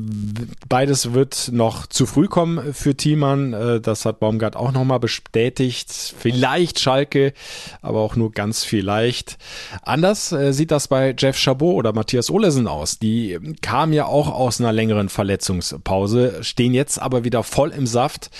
beides 0.68 1.14
wird 1.14 1.48
noch 1.52 1.86
zu 1.86 2.04
früh 2.04 2.26
kommen 2.26 2.74
für 2.74 2.94
Thiemann. 2.94 3.54
Äh, 3.54 3.80
das 3.80 4.04
hat 4.04 4.20
Baumgart 4.20 4.56
auch 4.56 4.72
nochmal 4.72 5.00
bestätigt. 5.00 5.90
Vielleicht 6.18 6.80
Schalke 6.80 7.13
Strecke, 7.14 7.32
aber 7.80 8.00
auch 8.00 8.16
nur 8.16 8.32
ganz 8.32 8.64
vielleicht. 8.64 9.38
Anders 9.82 10.32
äh, 10.32 10.52
sieht 10.52 10.70
das 10.70 10.88
bei 10.88 11.14
Jeff 11.16 11.36
Chabot 11.38 11.74
oder 11.74 11.92
Matthias 11.92 12.30
Olesen 12.30 12.66
aus. 12.66 12.98
Die 12.98 13.38
kamen 13.62 13.92
ja 13.92 14.06
auch 14.06 14.28
aus 14.28 14.60
einer 14.60 14.72
längeren 14.72 15.08
Verletzungspause, 15.08 16.42
stehen 16.42 16.74
jetzt 16.74 17.00
aber 17.00 17.24
wieder 17.24 17.42
voll 17.42 17.70
im 17.70 17.86
Saft 17.86 18.30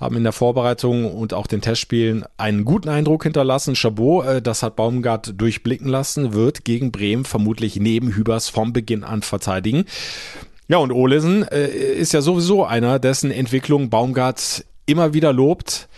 haben 0.00 0.16
in 0.16 0.24
der 0.24 0.32
Vorbereitung 0.32 1.14
und 1.14 1.32
auch 1.32 1.46
den 1.46 1.60
Testspielen 1.60 2.24
einen 2.36 2.64
guten 2.64 2.88
Eindruck 2.88 3.22
hinterlassen. 3.22 3.76
Chabot, 3.76 4.26
äh, 4.26 4.42
das 4.42 4.64
hat 4.64 4.74
Baumgart 4.74 5.40
durchblicken 5.40 5.86
lassen, 5.86 6.32
wird 6.32 6.64
gegen 6.64 6.90
Bremen 6.90 7.24
vermutlich 7.24 7.76
neben 7.76 8.12
Hübers 8.12 8.48
vom 8.48 8.72
Beginn 8.72 9.04
an 9.04 9.22
verteidigen. 9.22 9.84
Ja, 10.66 10.78
und 10.78 10.90
Olesen 10.90 11.46
äh, 11.46 11.68
ist 11.68 12.12
ja 12.12 12.20
sowieso 12.20 12.64
einer, 12.64 12.98
dessen 12.98 13.30
Entwicklung 13.30 13.90
Baumgart 13.90 14.64
immer 14.86 15.14
wieder 15.14 15.32
lobt. 15.32 15.88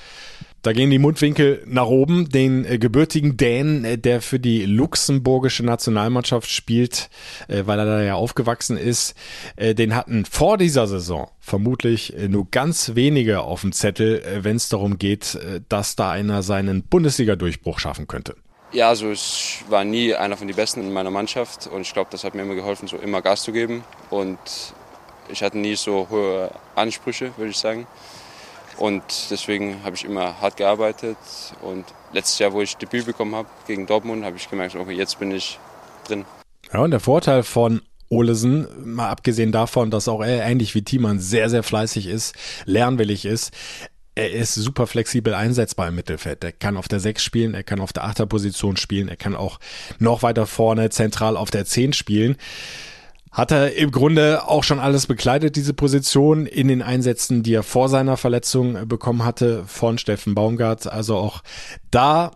Da 0.65 0.73
gehen 0.73 0.89
die 0.89 0.99
Mundwinkel 0.99 1.63
nach 1.67 1.89
oben. 1.89 2.31
Den 2.31 2.65
äh, 2.65 2.79
gebürtigen 2.79 3.37
Dänen, 3.37 3.85
äh, 3.85 3.99
der 3.99 4.23
für 4.23 4.41
die 4.41 4.65
luxemburgische 4.65 5.63
Nationalmannschaft 5.63 6.49
spielt, 6.49 7.11
äh, 7.49 7.65
weil 7.67 7.79
er 7.79 7.85
da 7.85 8.03
ja 8.03 8.15
aufgewachsen 8.15 8.79
ist, 8.79 9.15
äh, 9.57 9.75
den 9.75 9.95
hatten 9.95 10.25
vor 10.25 10.57
dieser 10.57 10.87
Saison 10.87 11.31
vermutlich 11.39 12.17
äh, 12.17 12.29
nur 12.29 12.51
ganz 12.51 12.95
wenige 12.95 13.43
auf 13.43 13.61
dem 13.61 13.73
Zettel, 13.73 14.23
äh, 14.23 14.43
wenn 14.43 14.57
es 14.57 14.71
darum 14.71 14.97
geht, 14.97 15.39
dass 15.69 15.97
da 15.97 16.11
einer 16.11 16.43
seinen 16.43 16.83
Bundesliga-Durchbruch 16.83 17.79
schaffen 17.79 18.07
könnte. 18.07 18.35
Ja, 18.73 18.89
also 18.89 19.13
ich 19.13 19.63
war 19.69 19.85
nie 19.85 20.15
einer 20.15 20.39
von 20.39 20.47
den 20.47 20.57
Besten 20.57 20.81
in 20.81 20.95
meiner 20.95 21.11
Mannschaft 21.11 21.67
und 21.67 21.83
ich 21.83 21.93
glaube, 21.93 22.09
das 22.11 22.25
hat 22.25 22.35
mir 22.35 22.41
immer 22.41 22.55
geholfen, 22.55 22.89
so 22.89 22.97
immer 22.97 23.21
Gas 23.21 23.43
zu 23.43 23.53
geben. 23.53 23.85
Und 24.09 24.39
ich 25.29 25.43
hatte 25.43 25.59
nie 25.59 25.77
so 25.77 26.07
hohe 26.09 26.51
Ansprüche, 26.75 27.33
würde 27.37 27.51
ich 27.51 27.59
sagen. 27.59 27.87
Und 28.79 29.03
deswegen 29.31 29.83
habe 29.85 29.97
ich 29.97 30.05
immer 30.05 30.41
hart 30.41 30.57
gearbeitet. 30.57 31.17
Und 31.63 31.85
letztes 32.13 32.39
Jahr, 32.39 32.53
wo 32.53 32.61
ich 32.61 32.77
Debüt 32.77 33.07
bekommen 33.07 33.35
habe 33.35 33.49
gegen 33.67 33.87
Dortmund, 33.87 34.25
habe 34.25 34.37
ich 34.37 34.49
gemerkt, 34.49 34.75
okay, 34.75 34.93
jetzt 34.93 35.19
bin 35.19 35.31
ich 35.31 35.59
drin. 36.07 36.25
Ja, 36.73 36.81
und 36.81 36.91
der 36.91 37.01
Vorteil 37.01 37.43
von 37.43 37.83
Olesen, 38.09 38.67
mal 38.85 39.09
abgesehen 39.09 39.53
davon, 39.53 39.91
dass 39.91 40.09
auch 40.09 40.23
er 40.23 40.45
ähnlich 40.45 40.75
wie 40.75 40.83
Thiemann 40.83 41.19
sehr, 41.21 41.51
sehr 41.51 41.63
fleißig 41.63 42.07
ist, 42.07 42.35
lernwillig 42.65 43.25
ist, 43.25 43.53
er 44.15 44.31
ist 44.31 44.55
super 44.55 44.87
flexibel 44.87 45.35
einsetzbar 45.35 45.89
im 45.89 45.97
Mittelfeld. 45.97 46.45
Er 46.45 46.53
kann 46.53 46.77
auf 46.77 46.87
der 46.87 47.01
6 47.01 47.23
spielen, 47.23 47.55
er 47.55 47.65
kann 47.65 47.81
auf 47.81 47.93
der 47.93 48.05
8er 48.05 48.27
Position 48.27 48.77
spielen, 48.77 49.09
er 49.09 49.17
kann 49.17 49.35
auch 49.35 49.59
noch 49.99 50.23
weiter 50.23 50.47
vorne 50.47 50.91
zentral 50.91 51.37
auf 51.37 51.51
der 51.51 51.65
10 51.65 51.93
spielen. 51.93 52.37
Hat 53.35 53.51
er 53.51 53.75
im 53.75 53.91
Grunde 53.91 54.49
auch 54.49 54.63
schon 54.63 54.79
alles 54.79 55.09
bekleidet, 55.09 55.57
diese 55.57 55.75
Position 55.75 56.47
in 56.47 56.69
den 56.69 56.83
Einsätzen, 56.83 57.43
die 57.43 57.53
er 57.53 57.65
vor 57.65 57.89
seiner 57.89 58.17
Verletzung 58.17 58.87
bekommen 58.87 59.25
hatte 59.25 59.65
von 59.67 59.99
Steffen 59.99 60.37
Baumgart. 60.37 60.87
Also 60.87 61.17
auch 61.17 61.43
da 61.91 62.31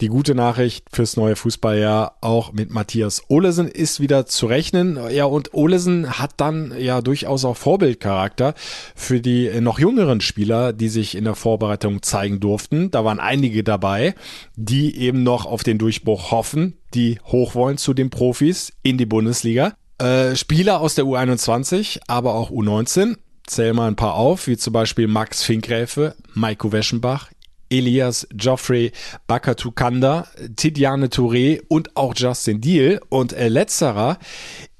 die 0.00 0.06
gute 0.08 0.36
Nachricht 0.36 0.86
fürs 0.92 1.16
neue 1.16 1.34
Fußballjahr 1.34 2.18
auch 2.20 2.52
mit 2.52 2.70
Matthias 2.70 3.22
Olesen 3.28 3.66
ist 3.66 3.98
wieder 3.98 4.26
zu 4.26 4.46
rechnen. 4.46 4.98
Ja, 5.10 5.24
und 5.24 5.54
Olesen 5.54 6.18
hat 6.18 6.34
dann 6.36 6.72
ja 6.78 7.00
durchaus 7.00 7.44
auch 7.44 7.56
Vorbildcharakter 7.56 8.54
für 8.94 9.20
die 9.20 9.60
noch 9.60 9.80
jüngeren 9.80 10.20
Spieler, 10.20 10.72
die 10.72 10.88
sich 10.88 11.16
in 11.16 11.24
der 11.24 11.34
Vorbereitung 11.34 12.02
zeigen 12.02 12.38
durften. 12.38 12.92
Da 12.92 13.04
waren 13.04 13.18
einige 13.18 13.64
dabei, 13.64 14.14
die 14.54 14.96
eben 14.98 15.24
noch 15.24 15.46
auf 15.46 15.64
den 15.64 15.78
Durchbruch 15.78 16.30
hoffen, 16.30 16.76
die 16.94 17.18
hoch 17.26 17.56
wollen 17.56 17.76
zu 17.76 17.92
den 17.92 18.10
Profis 18.10 18.72
in 18.82 18.98
die 18.98 19.06
Bundesliga. 19.06 19.74
Äh, 19.98 20.34
Spieler 20.34 20.80
aus 20.80 20.94
der 20.94 21.04
U21, 21.04 22.00
aber 22.08 22.34
auch 22.34 22.50
U19. 22.50 23.16
Zähl 23.46 23.74
mal 23.74 23.88
ein 23.88 23.96
paar 23.96 24.14
auf, 24.14 24.46
wie 24.46 24.56
zum 24.56 24.72
Beispiel 24.72 25.06
Max 25.06 25.42
Finkgräfe, 25.42 26.14
Maiko 26.32 26.72
Weschenbach, 26.72 27.30
Elias 27.68 28.26
Geoffrey 28.32 28.92
Bakatukanda, 29.26 30.26
Tidiane 30.56 31.08
Touré 31.08 31.60
und 31.68 31.96
auch 31.96 32.14
Justin 32.16 32.60
Deal. 32.60 33.00
Und 33.08 33.32
äh, 33.32 33.48
letzterer 33.48 34.18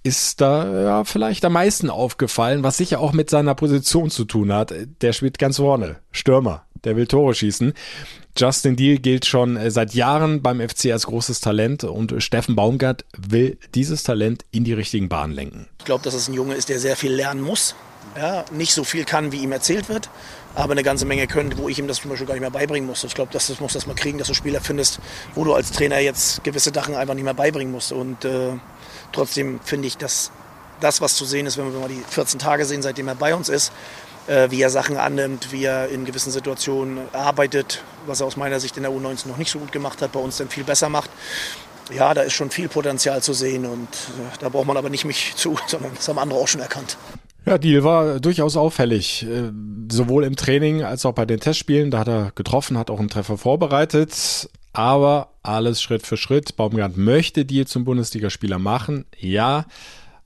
ist 0.03 0.41
da 0.41 0.83
ja, 0.83 1.05
vielleicht 1.05 1.45
am 1.45 1.55
meisten 1.55 1.91
aufgefallen, 1.91 2.63
was 2.63 2.77
sicher 2.77 3.01
auch 3.01 3.13
mit 3.13 3.31
seiner 3.31 3.55
Position 3.55 4.11
zu 4.11 4.25
tun 4.25 4.53
hat. 4.53 4.75
Der 5.01 5.13
spielt 5.13 5.39
ganz 5.39 5.57
vorne, 5.57 5.97
Stürmer, 6.13 6.65
der 6.85 6.97
will 6.97 7.07
Tore 7.07 7.35
schießen. 7.35 7.73
Justin 8.37 8.75
Deal 8.75 8.99
gilt 8.99 9.27
schon 9.27 9.57
äh, 9.57 9.71
seit 9.71 9.95
Jahren 9.95 10.43
beim 10.43 10.61
FC 10.61 10.87
als 10.87 11.07
großes 11.07 11.41
Talent 11.41 11.85
und 11.85 12.15
Steffen 12.23 12.57
Baumgart 12.57 13.05
will 13.17 13.59
dieses 13.75 14.03
Talent 14.03 14.45
in 14.51 14.65
die 14.65 14.73
richtigen 14.73 15.09
Bahnen 15.09 15.33
lenken. 15.33 15.69
Ich 15.79 15.85
glaube, 15.85 16.03
dass 16.03 16.15
es 16.15 16.29
ein 16.29 16.35
Junge 16.35 16.55
ist, 16.55 16.69
der 16.69 16.81
sehr 16.81 16.97
viel 16.97 17.13
lernen 17.13 17.41
muss, 17.41 17.77
ja, 18.17 18.45
nicht 18.51 18.75
so 18.75 18.83
viel 18.83 19.05
kann, 19.05 19.31
wie 19.31 19.39
ihm 19.39 19.53
erzählt 19.53 19.89
wird, 19.89 20.11
aber 20.57 20.73
eine 20.73 20.83
ganze 20.83 21.07
Menge 21.07 21.29
können, 21.29 21.57
wo 21.59 21.69
ich 21.69 21.79
ihm 21.79 21.87
das 21.87 21.99
zum 22.01 22.11
Beispiel 22.11 22.27
gar 22.27 22.35
nicht 22.35 22.41
mehr 22.41 22.51
beibringen 22.51 22.89
muss. 22.89 23.05
Ich 23.05 23.15
glaube, 23.15 23.33
das, 23.33 23.47
das 23.47 23.61
muss 23.61 23.73
das 23.73 23.87
mal 23.87 23.95
kriegen, 23.95 24.19
dass 24.19 24.29
du 24.29 24.35
Spieler 24.35 24.61
findest, 24.61 24.99
wo 25.35 25.45
du 25.45 25.55
als 25.55 25.71
Trainer 25.71 26.01
jetzt 26.01 26.43
gewisse 26.43 26.73
Sachen 26.75 26.97
einfach 26.97 27.15
nicht 27.15 27.25
mehr 27.25 27.35
beibringen 27.35 27.73
musst. 27.73 27.93
Und 27.93 28.25
äh, 28.25 28.51
trotzdem 29.13 29.61
finde 29.65 29.89
ich, 29.89 29.97
dass 29.97 30.33
das, 30.81 31.01
was 31.01 31.17
zu 31.17 31.25
sehen 31.25 31.47
ist, 31.47 31.57
wenn 31.57 31.73
wir 31.73 31.81
mal 31.81 31.89
die 31.89 32.03
14 32.09 32.39
Tage 32.39 32.65
sehen, 32.65 32.83
seitdem 32.83 33.09
er 33.09 33.15
bei 33.15 33.35
uns 33.35 33.49
ist, 33.49 33.69
äh, 33.69 33.73
wie 34.27 34.63
er 34.63 34.71
Sachen 34.71 34.97
annimmt, 34.97 35.53
wie 35.53 35.65
er 35.65 35.89
in 35.89 36.05
gewissen 36.05 36.33
Situationen 36.33 36.99
arbeitet, 37.13 37.83
was 38.07 38.21
er 38.21 38.27
aus 38.27 38.37
meiner 38.37 38.61
Sicht 38.61 38.77
in 38.77 38.83
der 38.83 38.93
U19 38.93 39.29
noch 39.29 39.37
nicht 39.37 39.51
so 39.51 39.59
gut 39.59 39.73
gemacht 39.73 40.01
hat, 40.03 40.13
bei 40.13 40.21
uns 40.21 40.39
dann 40.39 40.49
viel 40.49 40.65
besser 40.65 40.89
macht. 40.89 41.11
Ja, 41.93 42.15
da 42.15 42.23
ist 42.23 42.33
schon 42.33 42.51
viel 42.51 42.69
Potenzial 42.69 43.23
zu 43.23 43.35
sehen 43.35 43.67
und 43.67 43.89
äh, 43.89 44.39
da 44.41 44.49
braucht 44.49 44.67
man 44.67 44.77
aber 44.77 44.89
nicht 44.89 45.05
mich 45.05 45.33
zu, 45.37 45.59
sondern 45.67 45.93
das 45.95 46.09
haben 46.09 46.19
andere 46.19 46.39
auch 46.39 46.49
schon 46.49 46.61
erkannt. 46.61 46.97
Ja, 47.47 47.59
Deal 47.59 47.85
war 47.85 48.21
durchaus 48.21 48.57
auffällig, 48.57 49.27
äh, 49.27 49.51
sowohl 49.93 50.25
im 50.25 50.35
Training 50.35 50.83
als 50.83 51.05
auch 51.05 51.13
bei 51.13 51.27
den 51.27 51.41
Testspielen. 51.41 51.91
Da 51.91 51.99
hat 51.99 52.09
er 52.09 52.33
getroffen, 52.35 52.79
hat 52.79 52.91
auch 52.91 53.01
einen 53.01 53.11
Treffer 53.11 53.37
vorbereitet. 53.37 54.49
Aber 54.73 55.29
alles 55.43 55.83
Schritt 55.83 56.07
für 56.07 56.17
Schritt. 56.17 56.57
Baumgart 56.57 56.97
möchte 56.97 57.45
Deal 57.45 57.67
zum 57.67 57.85
Bundesligaspieler 57.85 58.59
machen. 58.59 59.05
Ja, 59.19 59.67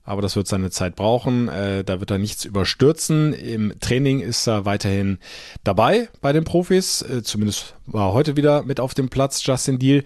aber 0.09 0.23
das 0.23 0.35
wird 0.35 0.47
seine 0.47 0.71
Zeit 0.71 0.95
brauchen. 0.95 1.49
Äh, 1.49 1.83
da 1.83 1.99
wird 1.99 2.09
er 2.09 2.17
nichts 2.17 2.43
überstürzen. 2.43 3.31
Im 3.31 3.79
Training 3.79 4.21
ist 4.21 4.47
er 4.47 4.65
weiterhin 4.65 5.19
dabei 5.63 6.09
bei 6.19 6.33
den 6.33 6.43
Profis. 6.43 7.03
Äh, 7.03 7.21
zumindest 7.21 7.75
war 7.85 8.09
er 8.09 8.13
heute 8.13 8.35
wieder 8.35 8.63
mit 8.63 8.79
auf 8.79 8.95
dem 8.95 9.09
Platz, 9.09 9.45
Justin 9.45 9.77
Deal. 9.77 10.03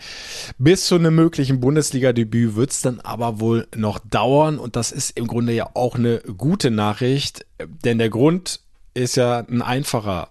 Bis 0.57 0.87
zu 0.87 0.95
einem 0.95 1.15
möglichen 1.15 1.61
Bundesliga-Debüt 1.61 2.55
wird 2.57 2.71
es 2.71 2.81
dann 2.81 2.99
aber 2.99 3.39
wohl 3.39 3.65
noch 3.73 3.99
dauern. 3.99 4.59
Und 4.59 4.75
das 4.75 4.91
ist 4.91 5.17
im 5.17 5.25
Grunde 5.25 5.53
ja 5.53 5.69
auch 5.73 5.95
eine 5.95 6.19
gute 6.37 6.69
Nachricht, 6.69 7.45
denn 7.85 7.97
der 7.97 8.09
Grund 8.09 8.59
ist 8.93 9.15
ja 9.15 9.39
ein 9.39 9.61
einfacher 9.61 10.29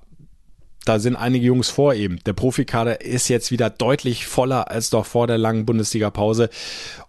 da 0.84 0.98
sind 0.98 1.14
einige 1.14 1.46
Jungs 1.46 1.70
vor 1.70 1.94
ihm. 1.94 2.18
Der 2.24 2.32
Profikader 2.32 3.02
ist 3.02 3.28
jetzt 3.28 3.52
wieder 3.52 3.70
deutlich 3.70 4.26
voller 4.26 4.68
als 4.68 4.90
doch 4.90 5.06
vor 5.06 5.28
der 5.28 5.38
langen 5.38 5.64
Bundesliga-Pause. 5.64 6.50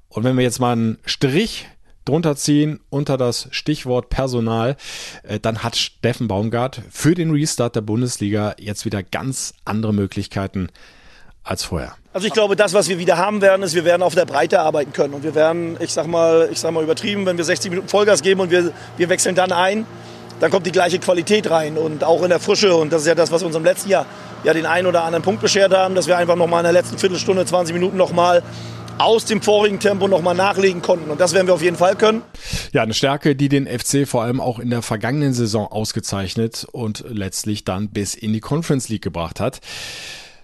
Und 0.10 0.24
wenn 0.24 0.38
wir 0.38 0.44
jetzt 0.44 0.60
mal 0.60 0.74
einen 0.74 1.00
Strich 1.06 1.66
drunter 2.06 2.36
ziehen 2.36 2.80
unter 2.90 3.18
das 3.18 3.48
Stichwort 3.52 4.10
Personal, 4.10 4.76
äh, 5.24 5.40
dann 5.40 5.64
hat 5.64 5.76
Steffen 5.76 6.28
Baumgart 6.28 6.82
für 6.90 7.16
den 7.16 7.32
Restart 7.32 7.76
der 7.76 7.82
Bundesliga 7.82 8.56
jetzt 8.60 8.86
wieder 8.86 9.04
ganz 9.04 9.54
andere 9.66 9.94
Möglichkeiten 9.94 10.70
als 11.44 11.64
vorher. 11.64 11.96
Also 12.14 12.28
ich 12.28 12.34
glaube, 12.34 12.56
das, 12.56 12.74
was 12.74 12.90
wir 12.90 13.00
wieder 13.00 13.18
haben 13.18 13.42
werden, 13.42 13.64
ist, 13.64 13.76
wir 13.76 13.86
werden 13.86 14.02
auf 14.02 14.16
der 14.16 14.26
Breite 14.26 14.62
arbeiten 14.62 14.94
können. 14.94 15.14
Und 15.14 15.24
wir 15.24 15.36
werden, 15.36 15.78
ich 15.80 15.92
sag 15.92 16.08
mal, 16.08 16.48
ich 16.52 16.60
sag 16.60 16.72
mal 16.72 16.84
übertrieben, 16.84 17.26
wenn 17.26 17.38
wir 17.38 17.44
60 17.44 17.72
Minuten 17.72 17.90
Vollgas 17.90 18.22
geben 18.22 18.40
und 18.40 18.52
wir, 18.52 18.72
wir 18.98 19.10
wechseln 19.10 19.36
dann 19.36 19.52
ein, 19.52 19.86
dann 20.40 20.52
kommt 20.52 20.66
die 20.66 20.72
gleiche 20.72 21.00
Qualität 21.00 21.50
rein 21.50 21.78
und 21.78 22.04
auch 22.04 22.22
in 22.24 22.30
der 22.30 22.40
Frische. 22.40 22.76
Und 22.76 22.94
das 22.94 23.02
ist 23.02 23.08
ja 23.08 23.16
das, 23.16 23.32
was 23.32 23.44
uns 23.44 23.56
im 23.56 23.64
letzten 23.64 23.90
Jahr 23.90 24.06
ja 24.44 24.54
den 24.54 24.66
einen 24.66 24.88
oder 24.88 25.04
anderen 25.04 25.24
Punkt 25.24 25.42
beschert 25.42 25.74
haben, 25.74 25.96
dass 25.96 26.08
wir 26.08 26.18
einfach 26.18 26.36
nochmal 26.36 26.60
in 26.60 26.66
der 26.66 26.74
letzten 26.74 26.98
Viertelstunde, 26.98 27.46
20 27.46 27.74
Minuten 27.74 27.98
nochmal 27.98 28.44
aus 28.98 29.26
dem 29.26 29.42
vorigen 29.42 29.80
Tempo 29.80 30.08
nochmal 30.08 30.36
nachlegen 30.36 30.82
konnten. 30.82 31.10
Und 31.10 31.20
das 31.20 31.34
werden 31.34 31.48
wir 31.48 31.54
auf 31.54 31.62
jeden 31.62 31.78
Fall 31.78 31.96
können. 31.96 32.22
Ja, 32.72 32.84
eine 32.84 32.94
Stärke, 32.94 33.36
die 33.36 33.50
den 33.50 33.68
FC 33.68 34.08
vor 34.08 34.24
allem 34.24 34.40
auch 34.40 34.60
in 34.60 34.70
der 34.70 34.82
vergangenen 34.82 35.34
Saison 35.34 35.68
ausgezeichnet 35.68 36.66
und 36.72 37.04
letztlich 37.08 37.66
dann 37.66 37.90
bis 37.90 38.16
in 38.16 38.34
die 38.34 38.40
Conference 38.40 38.90
League 38.90 39.04
gebracht 39.04 39.40
hat. 39.40 39.60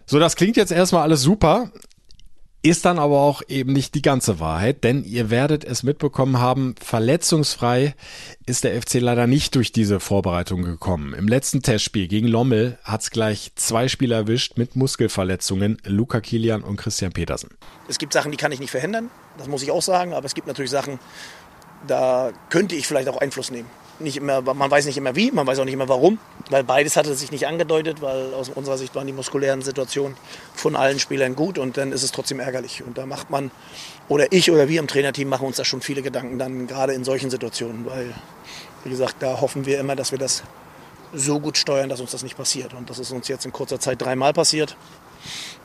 So, 0.06 0.20
das 0.20 0.36
klingt 0.36 0.58
jetzt 0.58 0.72
erstmal 0.72 1.03
alles 1.03 1.22
super. 1.22 1.70
Ist 2.62 2.84
dann 2.84 3.00
aber 3.00 3.22
auch 3.22 3.42
eben 3.48 3.72
nicht 3.72 3.96
die 3.96 4.01
ganze 4.01 4.42
Wahrheit, 4.42 4.84
denn 4.84 5.06
ihr 5.06 5.30
werdet 5.30 5.63
es 5.63 5.82
mitbekommen 5.82 6.39
haben, 6.39 6.75
verletzungsfrei 6.82 7.96
ist 8.46 8.66
der 8.66 8.82
FC 8.82 8.96
leider 8.96 9.28
nicht 9.28 9.56
durch 9.56 9.72
diese 9.72 10.01
Vorbereitung 10.01 10.63
gekommen. 10.63 11.13
Im 11.13 11.30
letzten 11.30 11.62
Testspiel 11.62 12.10
gegen 12.10 12.28
Lommel 12.28 12.78
hat 12.84 13.01
es 13.01 13.12
gleich 13.12 13.54
zwei 13.56 13.88
Spieler 13.88 14.18
erwischt 14.18 14.58
mit 14.58 14.75
Muskelverletzungen, 14.75 15.78
Luca 15.86 16.20
Kilian 16.20 16.62
und 16.62 16.75
Christian 16.75 17.13
Petersen. 17.13 17.51
Es 17.88 17.98
gibt 17.98 18.12
Sachen, 18.12 18.32
die 18.32 18.38
kann 18.38 18.51
ich 18.51 18.60
nicht 18.60 18.72
verhindern, 18.72 19.10
das 19.38 19.48
muss 19.48 19.63
ich 19.63 19.72
auch 19.72 19.82
sagen, 19.82 20.13
aber 20.13 20.25
es 20.25 20.36
gibt 20.36 20.48
natürlich 20.48 20.72
Sachen, 20.72 21.00
da 21.88 22.34
könnte 22.50 22.75
ich 22.75 22.88
vielleicht 22.88 23.08
auch 23.08 23.22
Einfluss 23.22 23.51
nehmen 23.51 23.70
nicht 24.00 24.18
immer, 24.18 24.41
man 24.41 24.72
weiß 24.72 24.86
nicht 24.86 24.98
immer 24.98 25.15
wie, 25.15 25.32
man 25.32 25.46
weiß 25.46 25.60
auch 25.60 25.65
nicht 25.65 25.74
immer 25.74 25.89
warum, 25.89 26.20
weil 26.50 26.63
beides 26.63 26.96
hatte 26.96 27.13
sich 27.15 27.32
nicht 27.32 27.48
angedeutet, 27.48 28.01
weil 28.01 28.34
aus 28.34 28.50
unserer 28.50 28.77
Sicht 28.77 28.96
waren 28.96 29.08
die 29.08 29.13
muskulären 29.13 29.62
Situationen 29.62 30.18
von 30.53 30.75
allen 30.75 31.00
Spielern 31.00 31.36
gut 31.36 31.58
und 31.58 31.77
dann 31.77 31.91
ist 31.91 32.03
es 32.03 32.12
trotzdem 32.12 32.39
ärgerlich. 32.39 32.84
Und 32.84 32.98
da 32.98 33.06
macht 33.06 33.29
man, 33.29 33.51
oder 34.08 34.32
ich 34.32 34.51
oder 34.51 34.68
wir 34.68 34.79
im 34.79 34.88
Trainerteam 34.88 35.29
machen 35.29 35.48
uns 35.48 35.58
da 35.58 35.65
schon 35.65 35.82
viele 35.82 36.01
Gedanken 36.01 36.39
dann 36.39 36.68
gerade 36.68 36.94
in 36.94 37.03
solchen 37.03 37.29
Situationen, 37.29 37.86
weil, 37.86 38.13
wie 38.84 38.89
gesagt, 38.89 39.18
da 39.20 39.41
hoffen 39.41 39.65
wir 39.65 39.79
immer, 39.79 39.96
dass 39.96 40.12
wir 40.12 40.20
das 40.20 40.44
so 41.13 41.39
gut 41.39 41.58
steuern, 41.58 41.89
dass 41.89 42.00
uns 42.01 42.12
das 42.12 42.24
nicht 42.24 42.38
passiert. 42.38 42.74
Und 42.74 42.89
das 42.89 43.00
ist 43.00 43.12
uns 43.12 43.27
jetzt 43.27 43.46
in 43.46 43.51
kurzer 43.51 43.79
Zeit 43.79 44.01
dreimal 44.01 44.34
passiert 44.34 44.75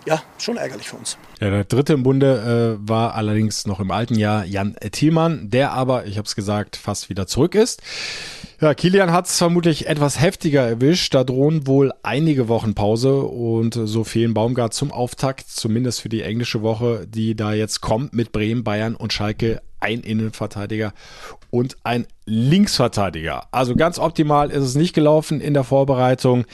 ja, 0.06 0.22
schon 0.38 0.56
ärgerlich 0.56 0.88
für 0.88 0.96
uns. 0.96 1.16
Ja, 1.40 1.50
der 1.50 1.64
dritte 1.64 1.92
im 1.92 2.02
Bunde 2.02 2.78
äh, 2.78 2.88
war 2.88 3.14
allerdings 3.14 3.66
noch 3.66 3.80
im 3.80 3.90
alten 3.90 4.14
Jahr 4.14 4.44
Jan 4.44 4.76
Thielmann, 4.92 5.50
der 5.50 5.72
aber, 5.72 6.06
ich 6.06 6.18
habe 6.18 6.26
es 6.26 6.34
gesagt, 6.34 6.76
fast 6.76 7.08
wieder 7.08 7.26
zurück 7.26 7.54
ist. 7.54 7.82
Ja, 8.60 8.72
Kilian 8.72 9.12
hat 9.12 9.26
es 9.26 9.36
vermutlich 9.36 9.88
etwas 9.88 10.20
heftiger 10.20 10.62
erwischt. 10.62 11.14
Da 11.14 11.24
drohen 11.24 11.66
wohl 11.66 11.92
einige 12.02 12.48
Wochen 12.48 12.74
Pause 12.74 13.22
und 13.22 13.74
so 13.74 14.04
fehlen 14.04 14.32
Baumgart 14.32 14.74
zum 14.74 14.92
Auftakt, 14.92 15.48
zumindest 15.48 16.00
für 16.00 16.08
die 16.08 16.22
englische 16.22 16.62
Woche, 16.62 17.06
die 17.08 17.34
da 17.34 17.52
jetzt 17.52 17.80
kommt 17.80 18.14
mit 18.14 18.32
Bremen, 18.32 18.64
Bayern 18.64 18.94
und 18.94 19.12
Schalke 19.12 19.60
ein 19.80 20.00
Innenverteidiger 20.00 20.94
und 21.50 21.76
ein 21.84 22.06
Linksverteidiger. 22.24 23.44
Also 23.50 23.76
ganz 23.76 23.98
optimal 23.98 24.50
ist 24.50 24.64
es 24.64 24.74
nicht 24.76 24.94
gelaufen 24.94 25.40
in 25.40 25.52
der 25.52 25.64
Vorbereitung. 25.64 26.46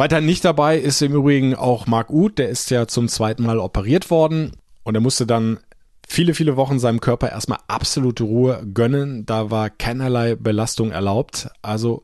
Weiter 0.00 0.22
nicht 0.22 0.46
dabei 0.46 0.78
ist 0.78 1.02
im 1.02 1.14
Übrigen 1.14 1.54
auch 1.54 1.86
Marc 1.86 2.08
Uth, 2.08 2.38
der 2.38 2.48
ist 2.48 2.70
ja 2.70 2.86
zum 2.86 3.06
zweiten 3.06 3.42
Mal 3.42 3.58
operiert 3.58 4.10
worden 4.10 4.52
und 4.82 4.94
er 4.94 5.02
musste 5.02 5.26
dann 5.26 5.58
viele, 6.08 6.32
viele 6.32 6.56
Wochen 6.56 6.78
seinem 6.78 7.02
Körper 7.02 7.28
erstmal 7.28 7.58
absolute 7.68 8.24
Ruhe 8.24 8.66
gönnen. 8.72 9.26
Da 9.26 9.50
war 9.50 9.68
keinerlei 9.68 10.36
Belastung 10.36 10.90
erlaubt. 10.90 11.50
Also 11.60 12.02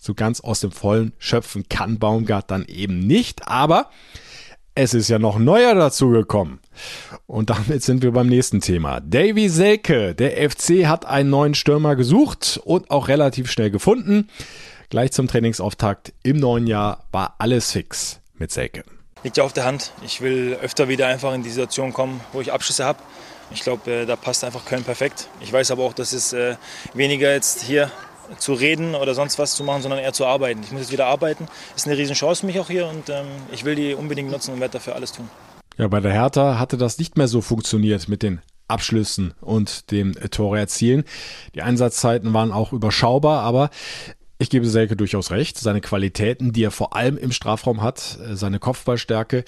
so 0.00 0.12
ganz 0.12 0.40
aus 0.40 0.58
dem 0.58 0.72
Vollen 0.72 1.12
schöpfen 1.18 1.68
kann 1.68 2.00
Baumgart 2.00 2.50
dann 2.50 2.64
eben 2.64 2.98
nicht. 2.98 3.46
Aber 3.46 3.90
es 4.74 4.92
ist 4.92 5.08
ja 5.08 5.20
noch 5.20 5.38
neuer 5.38 5.76
dazugekommen. 5.76 6.58
Und 7.28 7.50
damit 7.50 7.84
sind 7.84 8.02
wir 8.02 8.10
beim 8.10 8.26
nächsten 8.26 8.60
Thema. 8.60 8.98
Davy 8.98 9.48
Selke, 9.48 10.16
der 10.16 10.50
FC 10.50 10.86
hat 10.86 11.06
einen 11.06 11.30
neuen 11.30 11.54
Stürmer 11.54 11.94
gesucht 11.94 12.60
und 12.64 12.90
auch 12.90 13.06
relativ 13.06 13.52
schnell 13.52 13.70
gefunden. 13.70 14.26
Gleich 14.90 15.12
zum 15.12 15.28
Trainingsauftakt 15.28 16.12
im 16.24 16.38
neuen 16.38 16.66
Jahr 16.66 17.04
war 17.12 17.36
alles 17.38 17.70
fix 17.70 18.20
mit 18.34 18.50
Selke. 18.50 18.82
Liegt 19.22 19.36
ja 19.36 19.44
auf 19.44 19.52
der 19.52 19.64
Hand. 19.64 19.92
Ich 20.04 20.20
will 20.20 20.58
öfter 20.60 20.88
wieder 20.88 21.06
einfach 21.06 21.32
in 21.32 21.44
die 21.44 21.48
Situation 21.48 21.92
kommen, 21.92 22.20
wo 22.32 22.40
ich 22.40 22.52
Abschlüsse 22.52 22.84
habe. 22.84 22.98
Ich 23.52 23.60
glaube, 23.60 23.88
äh, 23.88 24.04
da 24.04 24.16
passt 24.16 24.42
einfach 24.42 24.64
Köln 24.64 24.82
perfekt. 24.82 25.28
Ich 25.40 25.52
weiß 25.52 25.70
aber 25.70 25.84
auch, 25.84 25.92
dass 25.92 26.12
es 26.12 26.32
äh, 26.32 26.56
weniger 26.92 27.32
jetzt 27.32 27.62
hier 27.62 27.92
zu 28.38 28.52
reden 28.52 28.96
oder 28.96 29.14
sonst 29.14 29.38
was 29.38 29.54
zu 29.54 29.62
machen, 29.62 29.82
sondern 29.82 30.00
eher 30.00 30.12
zu 30.12 30.26
arbeiten. 30.26 30.60
Ich 30.64 30.72
muss 30.72 30.80
jetzt 30.80 30.92
wieder 30.92 31.06
arbeiten. 31.06 31.46
Ist 31.76 31.86
eine 31.86 31.96
Riesenchance 31.96 32.40
für 32.40 32.46
mich 32.46 32.58
auch 32.58 32.68
hier 32.68 32.88
und 32.88 33.08
ähm, 33.10 33.26
ich 33.52 33.64
will 33.64 33.76
die 33.76 33.94
unbedingt 33.94 34.28
nutzen 34.28 34.54
und 34.54 34.60
werde 34.60 34.72
dafür 34.72 34.96
alles 34.96 35.12
tun. 35.12 35.30
Ja, 35.78 35.86
bei 35.86 36.00
der 36.00 36.12
Hertha 36.12 36.58
hatte 36.58 36.76
das 36.76 36.98
nicht 36.98 37.16
mehr 37.16 37.28
so 37.28 37.42
funktioniert 37.42 38.08
mit 38.08 38.24
den 38.24 38.40
Abschlüssen 38.66 39.34
und 39.40 39.92
dem 39.92 40.14
Tore 40.30 40.58
erzielen. 40.58 41.04
Die 41.54 41.62
Einsatzzeiten 41.62 42.32
waren 42.34 42.50
auch 42.50 42.72
überschaubar, 42.72 43.42
aber 43.42 43.70
ich 44.40 44.50
gebe 44.50 44.66
Selke 44.66 44.96
durchaus 44.96 45.30
recht. 45.30 45.58
Seine 45.58 45.80
Qualitäten, 45.80 46.52
die 46.52 46.64
er 46.64 46.70
vor 46.70 46.96
allem 46.96 47.16
im 47.16 47.30
Strafraum 47.30 47.82
hat, 47.82 48.18
äh, 48.26 48.34
seine 48.34 48.58
Kopfballstärke, 48.58 49.44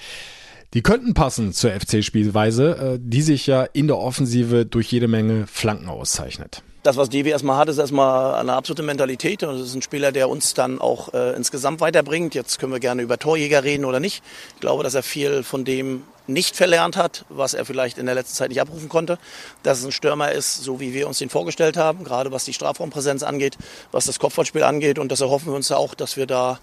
die 0.73 0.81
könnten 0.81 1.13
passen 1.13 1.51
zur 1.51 1.71
FC-Spielweise, 1.71 2.95
äh, 2.95 2.99
die 3.01 3.21
sich 3.21 3.47
ja 3.47 3.63
in 3.63 3.87
der 3.87 3.97
Offensive 3.97 4.65
durch 4.65 4.91
jede 4.91 5.07
Menge 5.07 5.47
Flanken 5.47 5.89
auszeichnet 5.89 6.63
das, 6.83 6.97
was 6.97 7.09
Devi 7.09 7.29
erstmal 7.29 7.57
hat, 7.57 7.69
ist 7.69 7.77
erstmal 7.77 8.35
eine 8.35 8.53
absolute 8.53 8.83
Mentalität. 8.83 9.41
Und 9.43 9.55
es 9.55 9.69
ist 9.69 9.75
ein 9.75 9.81
Spieler, 9.81 10.11
der 10.11 10.29
uns 10.29 10.53
dann 10.53 10.79
auch 10.79 11.13
äh, 11.13 11.33
insgesamt 11.35 11.79
weiterbringt. 11.81 12.35
Jetzt 12.35 12.59
können 12.59 12.73
wir 12.73 12.79
gerne 12.79 13.01
über 13.01 13.17
Torjäger 13.17 13.63
reden 13.63 13.85
oder 13.85 13.99
nicht. 13.99 14.21
Ich 14.55 14.59
glaube, 14.59 14.83
dass 14.83 14.93
er 14.93 15.03
viel 15.03 15.43
von 15.43 15.65
dem 15.65 16.03
nicht 16.27 16.55
verlernt 16.55 16.97
hat, 16.97 17.25
was 17.29 17.53
er 17.53 17.65
vielleicht 17.65 17.97
in 17.97 18.05
der 18.05 18.15
letzten 18.15 18.35
Zeit 18.35 18.49
nicht 18.49 18.61
abrufen 18.61 18.89
konnte. 18.89 19.17
Dass 19.63 19.79
es 19.79 19.85
ein 19.85 19.91
Stürmer 19.91 20.31
ist, 20.31 20.63
so 20.63 20.79
wie 20.79 20.93
wir 20.93 21.07
uns 21.07 21.17
den 21.17 21.29
vorgestellt 21.29 21.77
haben, 21.77 22.03
gerade 22.03 22.31
was 22.31 22.45
die 22.45 22.53
Strafraumpräsenz 22.53 23.23
angeht, 23.23 23.57
was 23.91 24.05
das 24.05 24.19
Kopfballspiel 24.19 24.63
angeht. 24.63 24.99
Und 24.99 25.11
das 25.11 25.21
erhoffen 25.21 25.47
wir 25.47 25.55
uns 25.55 25.71
auch, 25.71 25.93
dass 25.93 26.17
wir 26.17 26.27
da 26.27 26.59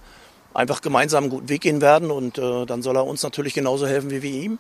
einfach 0.55 0.81
gemeinsam 0.81 1.25
einen 1.25 1.31
guten 1.31 1.49
Weg 1.49 1.63
gehen 1.63 1.81
werden. 1.81 2.11
Und 2.11 2.39
äh, 2.39 2.67
dann 2.67 2.83
soll 2.83 2.97
er 2.97 3.07
uns 3.07 3.23
natürlich 3.23 3.55
genauso 3.55 3.87
helfen 3.87 4.11
wie 4.11 4.23
wir 4.23 4.31
ihm 4.31 4.59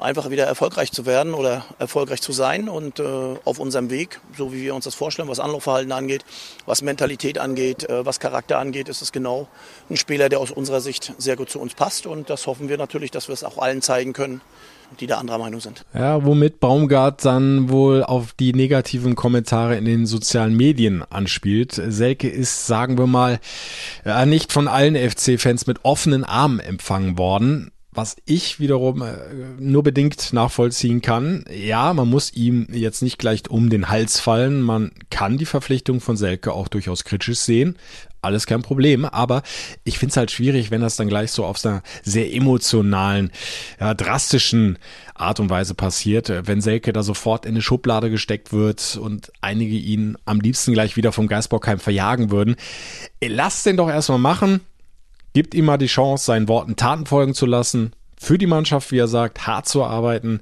einfach 0.00 0.30
wieder 0.30 0.44
erfolgreich 0.44 0.92
zu 0.92 1.06
werden 1.06 1.34
oder 1.34 1.64
erfolgreich 1.78 2.22
zu 2.22 2.32
sein 2.32 2.68
und 2.68 2.98
äh, 2.98 3.04
auf 3.44 3.58
unserem 3.58 3.90
Weg, 3.90 4.20
so 4.36 4.52
wie 4.52 4.62
wir 4.62 4.74
uns 4.74 4.84
das 4.84 4.94
vorstellen, 4.94 5.28
was 5.28 5.40
Anlaufverhalten 5.40 5.92
angeht, 5.92 6.24
was 6.66 6.82
Mentalität 6.82 7.38
angeht, 7.38 7.88
äh, 7.88 8.04
was 8.04 8.20
Charakter 8.20 8.58
angeht, 8.58 8.88
ist 8.88 9.02
es 9.02 9.12
genau 9.12 9.48
ein 9.88 9.96
Spieler, 9.96 10.28
der 10.28 10.40
aus 10.40 10.50
unserer 10.50 10.80
Sicht 10.80 11.12
sehr 11.18 11.36
gut 11.36 11.50
zu 11.50 11.60
uns 11.60 11.74
passt 11.74 12.06
und 12.06 12.30
das 12.30 12.46
hoffen 12.46 12.68
wir 12.68 12.78
natürlich, 12.78 13.10
dass 13.10 13.28
wir 13.28 13.34
es 13.34 13.44
auch 13.44 13.58
allen 13.58 13.82
zeigen 13.82 14.12
können, 14.12 14.40
die 14.98 15.06
da 15.06 15.18
anderer 15.18 15.38
Meinung 15.38 15.60
sind. 15.60 15.84
Ja, 15.94 16.24
womit 16.24 16.60
Baumgart 16.60 17.24
dann 17.24 17.68
wohl 17.68 18.02
auf 18.02 18.32
die 18.32 18.52
negativen 18.52 19.14
Kommentare 19.14 19.76
in 19.76 19.84
den 19.84 20.06
sozialen 20.06 20.56
Medien 20.56 21.04
anspielt. 21.10 21.72
Selke 21.72 22.28
ist, 22.28 22.66
sagen 22.66 22.98
wir 22.98 23.06
mal, 23.06 23.38
nicht 24.26 24.52
von 24.52 24.66
allen 24.66 24.96
FC-Fans 24.96 25.66
mit 25.66 25.84
offenen 25.84 26.24
Armen 26.24 26.58
empfangen 26.58 27.18
worden 27.18 27.70
was 28.00 28.16
ich 28.24 28.58
wiederum 28.60 29.02
äh, 29.02 29.12
nur 29.58 29.82
bedingt 29.82 30.32
nachvollziehen 30.32 31.02
kann. 31.02 31.44
Ja, 31.54 31.92
man 31.92 32.08
muss 32.08 32.32
ihm 32.32 32.66
jetzt 32.72 33.02
nicht 33.02 33.18
gleich 33.18 33.42
um 33.50 33.68
den 33.68 33.90
Hals 33.90 34.18
fallen. 34.18 34.62
Man 34.62 34.92
kann 35.10 35.36
die 35.36 35.44
Verpflichtung 35.44 36.00
von 36.00 36.16
Selke 36.16 36.54
auch 36.54 36.68
durchaus 36.68 37.04
kritisch 37.04 37.40
sehen. 37.40 37.76
Alles 38.22 38.46
kein 38.46 38.62
Problem, 38.62 39.04
aber 39.04 39.42
ich 39.84 39.98
finde 39.98 40.12
es 40.12 40.16
halt 40.16 40.30
schwierig, 40.30 40.70
wenn 40.70 40.80
das 40.80 40.96
dann 40.96 41.08
gleich 41.08 41.30
so 41.30 41.44
auf 41.44 41.62
einer 41.62 41.82
sehr 42.02 42.32
emotionalen, 42.32 43.30
ja, 43.78 43.92
drastischen 43.92 44.78
Art 45.14 45.38
und 45.38 45.50
Weise 45.50 45.74
passiert, 45.74 46.32
wenn 46.46 46.62
Selke 46.62 46.94
da 46.94 47.02
sofort 47.02 47.44
in 47.44 47.52
eine 47.52 47.62
Schublade 47.62 48.10
gesteckt 48.10 48.50
wird 48.50 48.98
und 48.98 49.30
einige 49.42 49.76
ihn 49.76 50.16
am 50.24 50.40
liebsten 50.40 50.72
gleich 50.72 50.96
wieder 50.96 51.12
vom 51.12 51.28
Geistbockheim 51.28 51.78
verjagen 51.78 52.30
würden. 52.30 52.56
Lass 53.22 53.62
den 53.62 53.76
doch 53.76 53.90
erstmal 53.90 54.18
machen 54.18 54.60
Gibt 55.32 55.54
ihm 55.54 55.66
mal 55.66 55.78
die 55.78 55.86
Chance, 55.86 56.24
seinen 56.24 56.48
Worten 56.48 56.76
Taten 56.76 57.06
folgen 57.06 57.34
zu 57.34 57.46
lassen, 57.46 57.92
für 58.18 58.38
die 58.38 58.46
Mannschaft, 58.46 58.92
wie 58.92 58.98
er 58.98 59.08
sagt, 59.08 59.46
hart 59.46 59.68
zu 59.68 59.84
arbeiten. 59.84 60.40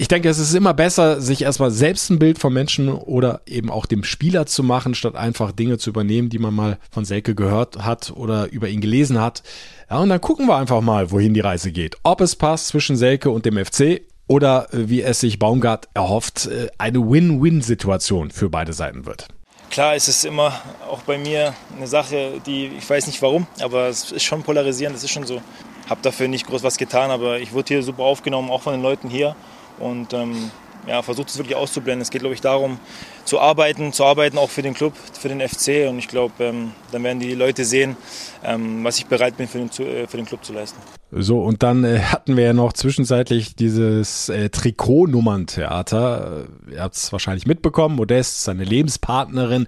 Ich 0.00 0.08
denke, 0.08 0.30
es 0.30 0.38
ist 0.38 0.54
immer 0.54 0.72
besser, 0.72 1.20
sich 1.20 1.42
erstmal 1.42 1.70
selbst 1.70 2.08
ein 2.08 2.18
Bild 2.18 2.38
vom 2.38 2.54
Menschen 2.54 2.88
oder 2.88 3.42
eben 3.44 3.70
auch 3.70 3.84
dem 3.84 4.02
Spieler 4.02 4.46
zu 4.46 4.62
machen, 4.62 4.94
statt 4.94 5.14
einfach 5.14 5.52
Dinge 5.52 5.76
zu 5.76 5.90
übernehmen, 5.90 6.30
die 6.30 6.38
man 6.38 6.54
mal 6.54 6.78
von 6.90 7.04
Selke 7.04 7.34
gehört 7.34 7.84
hat 7.84 8.10
oder 8.16 8.50
über 8.50 8.68
ihn 8.70 8.80
gelesen 8.80 9.20
hat. 9.20 9.42
Ja, 9.90 9.98
und 9.98 10.08
dann 10.08 10.22
gucken 10.22 10.46
wir 10.46 10.56
einfach 10.56 10.80
mal, 10.80 11.10
wohin 11.10 11.34
die 11.34 11.40
Reise 11.40 11.70
geht. 11.70 11.98
Ob 12.02 12.22
es 12.22 12.34
passt 12.34 12.68
zwischen 12.68 12.96
Selke 12.96 13.28
und 13.28 13.44
dem 13.44 13.62
FC 13.62 14.00
oder 14.26 14.72
äh, 14.72 14.88
wie 14.88 15.02
es 15.02 15.20
sich 15.20 15.38
Baumgart 15.38 15.88
erhofft, 15.92 16.46
äh, 16.46 16.68
eine 16.78 17.00
Win-Win-Situation 17.00 18.30
für 18.30 18.48
beide 18.48 18.72
Seiten 18.72 19.04
wird. 19.04 19.28
Klar, 19.70 19.94
es 19.94 20.08
ist 20.08 20.24
immer 20.24 20.60
auch 20.90 21.02
bei 21.02 21.16
mir 21.16 21.54
eine 21.76 21.86
Sache, 21.86 22.40
die 22.44 22.72
ich 22.76 22.90
weiß 22.90 23.06
nicht 23.06 23.22
warum, 23.22 23.46
aber 23.60 23.86
es 23.86 24.10
ist 24.10 24.24
schon 24.24 24.42
polarisierend, 24.42 24.96
das 24.96 25.04
ist 25.04 25.12
schon 25.12 25.24
so. 25.24 25.40
Habe 25.88 26.02
dafür 26.02 26.26
nicht 26.26 26.44
groß 26.48 26.64
was 26.64 26.76
getan, 26.76 27.12
aber 27.12 27.38
ich 27.38 27.52
wurde 27.52 27.68
hier 27.74 27.82
super 27.84 28.02
aufgenommen, 28.02 28.50
auch 28.50 28.62
von 28.62 28.72
den 28.72 28.82
Leuten 28.82 29.08
hier. 29.08 29.36
Und 29.78 30.12
ähm, 30.12 30.50
ja, 30.88 31.02
versucht 31.02 31.28
es 31.28 31.38
wirklich 31.38 31.56
auszublenden. 31.56 32.02
Es 32.02 32.10
geht, 32.10 32.20
glaube 32.20 32.34
ich, 32.34 32.40
darum, 32.40 32.80
zu 33.24 33.40
arbeiten, 33.40 33.92
zu 33.92 34.04
arbeiten 34.04 34.38
auch 34.38 34.50
für 34.50 34.62
den 34.62 34.74
Club, 34.74 34.94
für 34.96 35.28
den 35.28 35.40
FC. 35.40 35.88
Und 35.88 35.98
ich 35.98 36.08
glaube, 36.08 36.44
ähm, 36.44 36.72
dann 36.92 37.02
werden 37.02 37.20
die 37.20 37.34
Leute 37.34 37.64
sehen, 37.64 37.96
ähm, 38.44 38.84
was 38.84 38.98
ich 38.98 39.06
bereit 39.06 39.36
bin, 39.36 39.48
für 39.48 39.58
den, 39.58 39.68
äh, 39.86 40.06
für 40.06 40.16
den 40.16 40.26
Club 40.26 40.44
zu 40.44 40.52
leisten. 40.52 40.78
So, 41.12 41.40
und 41.40 41.62
dann 41.62 41.82
äh, 41.84 41.98
hatten 42.00 42.36
wir 42.36 42.44
ja 42.44 42.52
noch 42.52 42.72
zwischenzeitlich 42.72 43.56
dieses 43.56 44.28
äh, 44.28 44.48
Trikotnummern-Theater. 44.48 46.46
Äh, 46.68 46.74
ihr 46.74 46.82
habt 46.82 46.94
es 46.94 47.10
wahrscheinlich 47.12 47.46
mitbekommen. 47.46 47.96
Modest, 47.96 48.44
seine 48.44 48.64
Lebenspartnerin, 48.64 49.66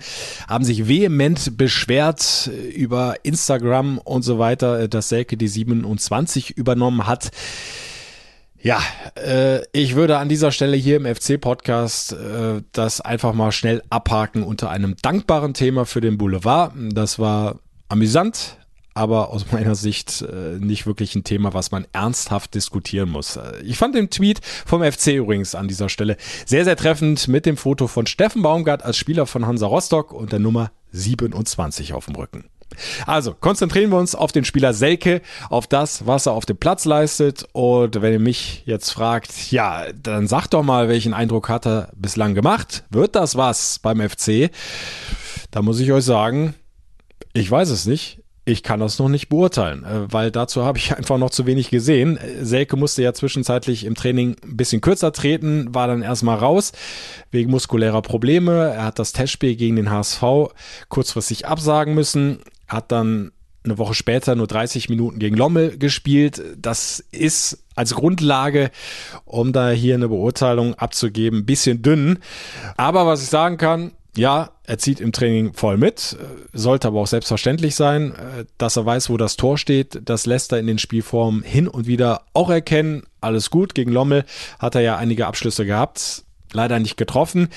haben 0.49 0.65
sich 0.65 0.87
vehement 0.87 1.57
beschwert 1.57 2.49
äh, 2.53 2.69
über 2.71 3.17
Instagram 3.25 3.99
und 3.99 4.23
so 4.23 4.39
weiter, 4.39 4.87
dass 4.89 5.09
Selke 5.09 5.37
die 5.37 5.49
27 5.49 6.51
übernommen 6.51 7.07
hat. 7.07 7.31
Ja, 8.63 8.81
äh, 9.17 9.61
ich 9.73 9.97
würde 9.97 10.19
an 10.19 10.29
dieser 10.29 10.53
Stelle 10.53 10.77
hier 10.77 10.97
im 10.97 11.05
FC-Podcast 11.05 12.13
äh, 12.13 12.63
das 12.71 13.01
einfach 13.01 13.35
mal 13.35 13.51
schnell 13.51 13.83
abhaken 13.91 14.45
unter 14.45 14.71
einem 14.71 14.95
dankbaren 15.03 15.53
Thema 15.53 15.85
für 15.85 16.01
den 16.01 16.17
Boulevard. 16.17 16.73
Das 16.93 17.19
war 17.19 17.59
amüsant, 17.89 18.59
aber 18.95 19.31
aus 19.31 19.47
meiner 19.53 19.75
Sicht 19.75 20.23
äh, 20.23 20.59
nicht 20.61 20.87
wirklich 20.87 21.17
ein 21.17 21.25
Thema, 21.25 21.55
was 21.55 21.73
man 21.73 21.89
ernsthaft 21.93 22.55
diskutieren 22.55 23.11
muss. 23.11 23.35
Äh, 23.35 23.63
ich 23.65 23.79
fand 23.79 23.97
den 23.97 24.11
Tweet 24.11 24.39
vom 24.45 24.85
FC 24.85 25.09
übrigens 25.09 25.57
an 25.57 25.67
dieser 25.67 25.89
Stelle 25.89 26.17
sehr, 26.47 26.65
sehr 26.65 26.77
treffend 26.77 27.27
mit 27.27 27.47
dem 27.47 27.57
Foto 27.57 27.89
von 27.89 28.07
Steffen 28.07 28.43
Baumgart 28.43 28.85
als 28.85 28.97
Spieler 28.97 29.27
von 29.27 29.45
Hansa 29.45 29.67
Rostock 29.67 30.13
und 30.13 30.31
der 30.31 30.39
Nummer 30.39 30.71
27 30.93 31.95
auf 31.95 32.05
dem 32.05 32.15
Rücken. 32.15 32.45
Also 33.07 33.35
konzentrieren 33.35 33.91
wir 33.91 33.99
uns 33.99 34.15
auf 34.15 34.33
den 34.33 34.45
Spieler 34.45 34.75
Selke, 34.75 35.23
auf 35.51 35.67
das, 35.67 36.07
was 36.07 36.27
er 36.27 36.33
auf 36.33 36.47
dem 36.47 36.57
Platz 36.57 36.85
leistet. 36.85 37.47
Und 37.53 38.01
wenn 38.01 38.13
ihr 38.13 38.21
mich 38.21 38.63
jetzt 38.67 38.91
fragt, 38.91 39.51
ja, 39.51 39.87
dann 39.93 40.27
sagt 40.27 40.55
doch 40.55 40.63
mal, 40.63 40.89
welchen 40.89 41.15
Eindruck 41.15 41.49
hat 41.49 41.67
er 41.67 41.91
bislang 41.95 42.35
gemacht? 42.35 42.85
Wird 42.91 43.17
das 43.17 43.37
was 43.37 43.79
beim 43.79 44.01
FC? 44.01 44.51
Da 45.51 45.63
muss 45.63 45.81
ich 45.81 45.93
euch 45.93 46.05
sagen, 46.05 46.55
ich 47.33 47.51
weiß 47.51 47.71
es 47.71 47.87
nicht. 47.87 48.19
Ich 48.45 48.65
kann 48.65 48.81
das 48.81 48.99
noch 48.99 49.09
nicht 49.09 49.29
beurteilen, 49.29 49.85
äh, 49.85 50.13
weil 50.13 50.33
dazu 50.33 50.65
habe 50.65 50.77
ich 50.77 50.97
einfach 50.97 51.17
noch 51.17 51.31
zu 51.31 51.47
wenig 51.47 51.71
gesehen. 51.71 52.19
Selke 52.41 52.77
musste 52.77 53.03
ja 53.03 53.13
zwischenzeitlich 53.13 53.85
im 53.85 53.95
Training 53.95 54.37
ein 54.43 54.57
bisschen 54.57 54.81
kürzer 54.81 55.13
treten, 55.13 55.73
war 55.73 55.87
dann 55.87 56.03
erstmal 56.03 56.39
raus 56.39 56.73
wegen 57.31 57.53
muskulärer 57.53 58.03
Probleme. 58.03 58.73
Er 58.75 58.85
hat 58.87 58.99
das 58.99 59.13
Testspiel 59.13 59.55
gegen 59.55 59.77
den 59.77 59.91
HSV 59.91 60.23
kurzfristig 60.89 61.47
absagen 61.47 61.95
müssen 61.95 62.41
hat 62.69 62.93
dann 62.93 63.33
eine 63.65 63.79
Woche 63.79 63.95
später 63.95 64.35
nur 64.35 64.49
30 64.49 64.89
Minuten 64.89 65.19
gegen 65.19 65.37
Lommel 65.37 65.79
gespielt. 65.79 66.43
Das 66.59 66.99
ist 67.13 67.65
als 67.77 67.95
Grundlage, 67.95 68.71
um 69.25 69.53
da 69.53 69.71
hier 69.71 69.95
eine 69.95 70.09
Beurteilung 70.09 70.75
abzugeben, 70.75 71.41
ein 71.41 71.47
bisschen 71.47 71.81
dünn. 71.81 72.19
Aber 72.77 73.07
was 73.07 73.23
ich 73.23 73.29
sagen 73.29 73.59
kann, 73.59 73.93
ja, 74.17 74.51
er 74.65 74.79
zieht 74.79 75.01
im 75.01 75.13
Training 75.13 75.55
voll 75.55 75.79
mit, 75.79 76.17
sollte 76.53 76.89
aber 76.89 77.01
auch 77.01 77.07
selbstverständlich 77.07 77.75
sein, 77.75 78.15
dass 78.59 78.77
er 78.77 78.85
weiß, 78.85 79.09
wo 79.09 79.17
das 79.17 79.37
Tor 79.37 79.57
steht. 79.57 80.03
Das 80.05 80.27
lässt 80.27 80.53
er 80.53 80.59
in 80.59 80.67
den 80.67 80.79
Spielformen 80.79 81.43
hin 81.43 81.67
und 81.69 81.87
wieder 81.87 82.23
auch 82.35 82.51
erkennen. 82.51 83.05
Alles 83.21 83.49
gut. 83.49 83.75
Gegen 83.75 83.93
Lommel 83.93 84.25
hat 84.59 84.75
er 84.75 84.83
ja 84.83 84.97
einige 84.97 85.27
Abschlüsse 85.29 85.65
gehabt, 85.65 86.25
leider 86.53 86.79
nicht 86.79 86.97
getroffen. 86.97 87.49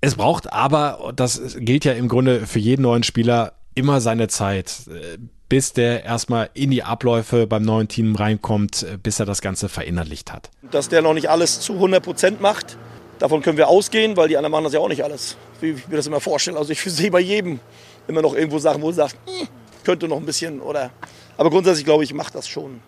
Es 0.00 0.14
braucht 0.14 0.52
aber, 0.52 1.12
das 1.16 1.56
gilt 1.58 1.84
ja 1.84 1.94
im 1.94 2.06
Grunde 2.06 2.46
für 2.46 2.60
jeden 2.60 2.82
neuen 2.82 3.02
Spieler, 3.02 3.54
immer 3.76 4.00
seine 4.00 4.26
Zeit, 4.26 4.80
äh, 4.88 5.18
bis 5.48 5.72
der 5.72 6.04
erstmal 6.04 6.50
in 6.54 6.72
die 6.72 6.82
Abläufe 6.82 7.46
beim 7.46 7.62
neuen 7.62 7.86
Team 7.86 8.16
reinkommt, 8.16 8.82
äh, 8.82 8.98
bis 9.00 9.20
er 9.20 9.26
das 9.26 9.40
Ganze 9.40 9.68
verinnerlicht 9.68 10.32
hat. 10.32 10.50
Dass 10.70 10.88
der 10.88 11.02
noch 11.02 11.14
nicht 11.14 11.30
alles 11.30 11.60
zu 11.60 11.74
100 11.74 12.02
Prozent 12.02 12.40
macht, 12.40 12.76
davon 13.20 13.42
können 13.42 13.58
wir 13.58 13.68
ausgehen, 13.68 14.16
weil 14.16 14.28
die 14.28 14.36
anderen 14.36 14.52
machen 14.52 14.64
das 14.64 14.72
ja 14.72 14.80
auch 14.80 14.88
nicht 14.88 15.04
alles, 15.04 15.36
wie 15.60 15.70
ich 15.70 15.86
mir 15.86 15.96
das 15.96 16.06
immer 16.06 16.20
vorstelle. 16.20 16.58
Also 16.58 16.72
ich 16.72 16.80
sehe 16.80 17.10
bei 17.10 17.20
jedem 17.20 17.60
immer 18.08 18.22
noch 18.22 18.34
irgendwo 18.34 18.58
Sachen, 18.58 18.82
wo 18.82 18.88
du 18.88 18.94
sagst, 18.94 19.16
hm, 19.26 19.46
könnte 19.84 20.08
noch 20.08 20.16
ein 20.16 20.26
bisschen 20.26 20.60
oder. 20.60 20.90
Aber 21.36 21.50
grundsätzlich 21.50 21.84
glaube 21.84 22.02
ich, 22.02 22.12
macht 22.12 22.34
das 22.34 22.48
schon 22.48 22.80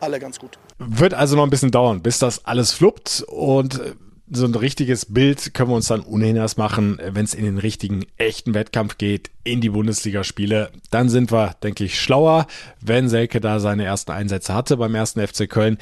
alle 0.00 0.18
ganz 0.18 0.38
gut. 0.38 0.58
Wird 0.78 1.14
also 1.14 1.36
noch 1.36 1.44
ein 1.44 1.50
bisschen 1.50 1.70
dauern, 1.70 2.02
bis 2.02 2.18
das 2.18 2.44
alles 2.44 2.72
fluppt 2.72 3.24
und 3.28 3.80
äh, 3.80 3.92
so 4.34 4.46
ein 4.46 4.54
richtiges 4.54 5.06
Bild 5.06 5.52
können 5.52 5.70
wir 5.70 5.76
uns 5.76 5.88
dann 5.88 6.00
ohnehin 6.00 6.36
erst 6.36 6.56
machen, 6.56 6.98
wenn 7.04 7.24
es 7.24 7.34
in 7.34 7.44
den 7.44 7.58
richtigen, 7.58 8.06
echten 8.16 8.54
Wettkampf 8.54 8.96
geht, 8.96 9.30
in 9.44 9.60
die 9.60 9.70
Bundesligaspiele. 9.70 10.70
Dann 10.90 11.08
sind 11.08 11.32
wir, 11.32 11.54
denke 11.62 11.84
ich, 11.84 12.00
schlauer, 12.00 12.46
wenn 12.80 13.08
Selke 13.08 13.40
da 13.40 13.60
seine 13.60 13.84
ersten 13.84 14.12
Einsätze 14.12 14.54
hatte 14.54 14.76
beim 14.76 14.94
ersten 14.94 15.26
FC 15.26 15.48
Köln. 15.48 15.78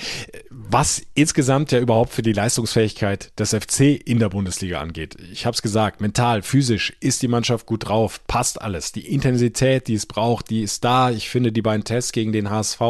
Was 0.50 1.02
insgesamt 1.14 1.70
ja 1.72 1.78
überhaupt 1.78 2.12
für 2.12 2.22
die 2.22 2.32
Leistungsfähigkeit 2.32 3.38
des 3.38 3.50
FC 3.50 4.00
in 4.04 4.18
der 4.18 4.30
Bundesliga 4.30 4.80
angeht. 4.80 5.16
Ich 5.32 5.46
habe 5.46 5.54
es 5.54 5.62
gesagt, 5.62 6.00
mental, 6.00 6.42
physisch 6.42 6.94
ist 7.00 7.22
die 7.22 7.28
Mannschaft 7.28 7.66
gut 7.66 7.88
drauf, 7.88 8.20
passt 8.26 8.60
alles. 8.60 8.92
Die 8.92 9.12
Intensität, 9.12 9.88
die 9.88 9.94
es 9.94 10.06
braucht, 10.06 10.50
die 10.50 10.62
ist 10.62 10.84
da. 10.84 11.10
Ich 11.10 11.28
finde 11.28 11.52
die 11.52 11.62
beiden 11.62 11.84
Tests 11.84 12.12
gegen 12.12 12.32
den 12.32 12.50
HSV, 12.50 12.80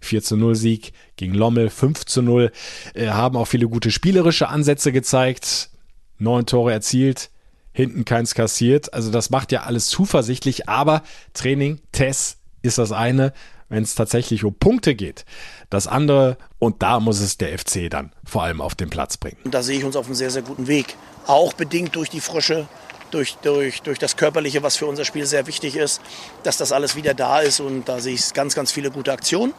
4 0.00 0.22
zu 0.22 0.36
0 0.36 0.54
Sieg 0.54 0.92
gegen 1.16 1.34
Lommel 1.34 1.70
5 1.70 2.04
zu 2.04 2.22
0, 2.22 2.52
äh, 2.94 3.08
haben 3.08 3.36
auch 3.36 3.46
viele 3.46 3.68
gute 3.68 3.90
spielerische 3.90 4.48
Ansätze 4.48 4.92
gezeigt. 4.92 5.70
Neun 6.18 6.46
Tore 6.46 6.72
erzielt, 6.72 7.30
hinten 7.72 8.04
keins 8.04 8.34
kassiert. 8.34 8.92
Also 8.94 9.10
das 9.10 9.30
macht 9.30 9.52
ja 9.52 9.62
alles 9.62 9.86
zuversichtlich, 9.86 10.68
aber 10.68 11.02
Training, 11.34 11.80
Tests 11.92 12.38
ist 12.62 12.78
das 12.78 12.92
eine, 12.92 13.32
wenn 13.68 13.82
es 13.82 13.94
tatsächlich 13.94 14.44
um 14.44 14.54
Punkte 14.54 14.94
geht. 14.94 15.24
Das 15.70 15.86
andere, 15.86 16.36
und 16.58 16.82
da 16.82 17.00
muss 17.00 17.20
es 17.20 17.38
der 17.38 17.58
FC 17.58 17.90
dann 17.90 18.12
vor 18.24 18.42
allem 18.42 18.60
auf 18.60 18.74
den 18.74 18.90
Platz 18.90 19.16
bringen. 19.16 19.38
Da 19.44 19.62
sehe 19.62 19.78
ich 19.78 19.84
uns 19.84 19.96
auf 19.96 20.06
einem 20.06 20.14
sehr, 20.14 20.30
sehr 20.30 20.42
guten 20.42 20.66
Weg. 20.66 20.94
Auch 21.26 21.54
bedingt 21.54 21.96
durch 21.96 22.10
die 22.10 22.20
Frische, 22.20 22.68
durch, 23.10 23.36
durch, 23.42 23.80
durch 23.82 23.98
das 23.98 24.16
Körperliche, 24.16 24.62
was 24.62 24.76
für 24.76 24.86
unser 24.86 25.04
Spiel 25.04 25.24
sehr 25.24 25.46
wichtig 25.46 25.76
ist, 25.76 26.00
dass 26.42 26.58
das 26.58 26.72
alles 26.72 26.96
wieder 26.96 27.14
da 27.14 27.40
ist. 27.40 27.60
Und 27.60 27.88
da 27.88 28.00
sehe 28.00 28.14
ich 28.14 28.34
ganz, 28.34 28.54
ganz 28.54 28.72
viele 28.72 28.90
gute 28.90 29.12
Aktionen. 29.12 29.54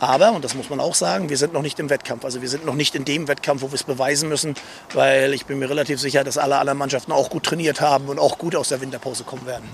Aber, 0.00 0.32
und 0.32 0.44
das 0.44 0.54
muss 0.54 0.70
man 0.70 0.80
auch 0.80 0.94
sagen, 0.94 1.28
wir 1.28 1.36
sind 1.36 1.52
noch 1.52 1.60
nicht 1.60 1.78
im 1.78 1.90
Wettkampf. 1.90 2.24
Also 2.24 2.40
wir 2.40 2.48
sind 2.48 2.64
noch 2.64 2.74
nicht 2.74 2.94
in 2.94 3.04
dem 3.04 3.28
Wettkampf, 3.28 3.60
wo 3.60 3.68
wir 3.68 3.74
es 3.74 3.84
beweisen 3.84 4.30
müssen, 4.30 4.54
weil 4.94 5.34
ich 5.34 5.44
bin 5.44 5.58
mir 5.58 5.68
relativ 5.68 6.00
sicher, 6.00 6.24
dass 6.24 6.38
alle 6.38 6.56
anderen 6.58 6.78
Mannschaften 6.78 7.12
auch 7.12 7.28
gut 7.28 7.44
trainiert 7.44 7.82
haben 7.82 8.08
und 8.08 8.18
auch 8.18 8.38
gut 8.38 8.56
aus 8.56 8.70
der 8.70 8.80
Winterpause 8.80 9.24
kommen 9.24 9.46
werden. 9.46 9.68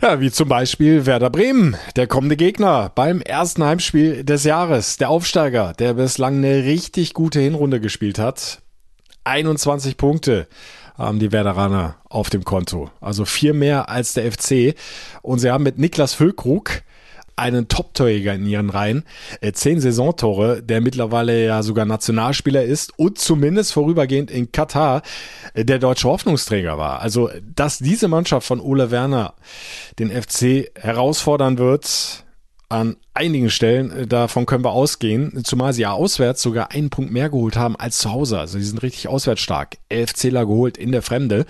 Ja, 0.00 0.18
wie 0.20 0.30
zum 0.30 0.48
Beispiel 0.48 1.04
Werder 1.04 1.30
Bremen, 1.30 1.76
der 1.94 2.06
kommende 2.06 2.36
Gegner 2.36 2.90
beim 2.94 3.20
ersten 3.20 3.64
Heimspiel 3.64 4.24
des 4.24 4.44
Jahres. 4.44 4.96
Der 4.96 5.10
Aufsteiger, 5.10 5.74
der 5.78 5.94
bislang 5.94 6.36
eine 6.36 6.64
richtig 6.64 7.12
gute 7.12 7.40
Hinrunde 7.40 7.78
gespielt 7.78 8.18
hat. 8.18 8.60
21 9.24 9.98
Punkte 9.98 10.48
haben 10.96 11.18
die 11.18 11.32
Werderaner 11.32 11.96
auf 12.08 12.30
dem 12.30 12.44
Konto. 12.44 12.90
Also 13.00 13.26
vier 13.26 13.52
mehr 13.52 13.90
als 13.90 14.14
der 14.14 14.30
FC. 14.32 14.74
Und 15.20 15.38
sie 15.38 15.50
haben 15.50 15.64
mit 15.64 15.78
Niklas 15.78 16.14
Füllkrug 16.14 16.82
einen 17.36 17.68
Top-Torjäger 17.68 18.34
in 18.34 18.46
ihren 18.46 18.70
Reihen. 18.70 19.04
Äh, 19.40 19.52
zehn 19.52 19.80
Saisontore, 19.80 20.62
der 20.62 20.80
mittlerweile 20.80 21.44
ja 21.44 21.62
sogar 21.62 21.84
Nationalspieler 21.84 22.64
ist 22.64 22.98
und 22.98 23.18
zumindest 23.18 23.72
vorübergehend 23.72 24.30
in 24.30 24.50
Katar 24.52 25.02
äh, 25.54 25.64
der 25.64 25.78
deutsche 25.78 26.08
Hoffnungsträger 26.08 26.78
war. 26.78 27.00
Also, 27.00 27.30
dass 27.54 27.78
diese 27.78 28.08
Mannschaft 28.08 28.46
von 28.46 28.60
Ole 28.60 28.90
Werner 28.90 29.34
den 29.98 30.10
FC 30.10 30.70
herausfordern 30.74 31.58
wird, 31.58 32.24
an 32.68 32.96
einigen 33.14 33.50
Stellen, 33.50 33.90
äh, 33.92 34.06
davon 34.06 34.46
können 34.46 34.64
wir 34.64 34.72
ausgehen, 34.72 35.44
zumal 35.44 35.72
sie 35.72 35.82
ja 35.82 35.92
auswärts 35.92 36.42
sogar 36.42 36.72
einen 36.72 36.90
Punkt 36.90 37.12
mehr 37.12 37.30
geholt 37.30 37.56
haben 37.56 37.76
als 37.76 37.98
zu 37.98 38.10
Hause. 38.10 38.38
Also 38.38 38.58
die 38.58 38.64
sind 38.64 38.82
richtig 38.82 39.08
auswärts 39.08 39.42
stark. 39.42 39.76
Elf 39.88 40.14
Zähler 40.14 40.46
geholt 40.46 40.76
in 40.76 40.92
der 40.92 41.02
Fremde. 41.02 41.46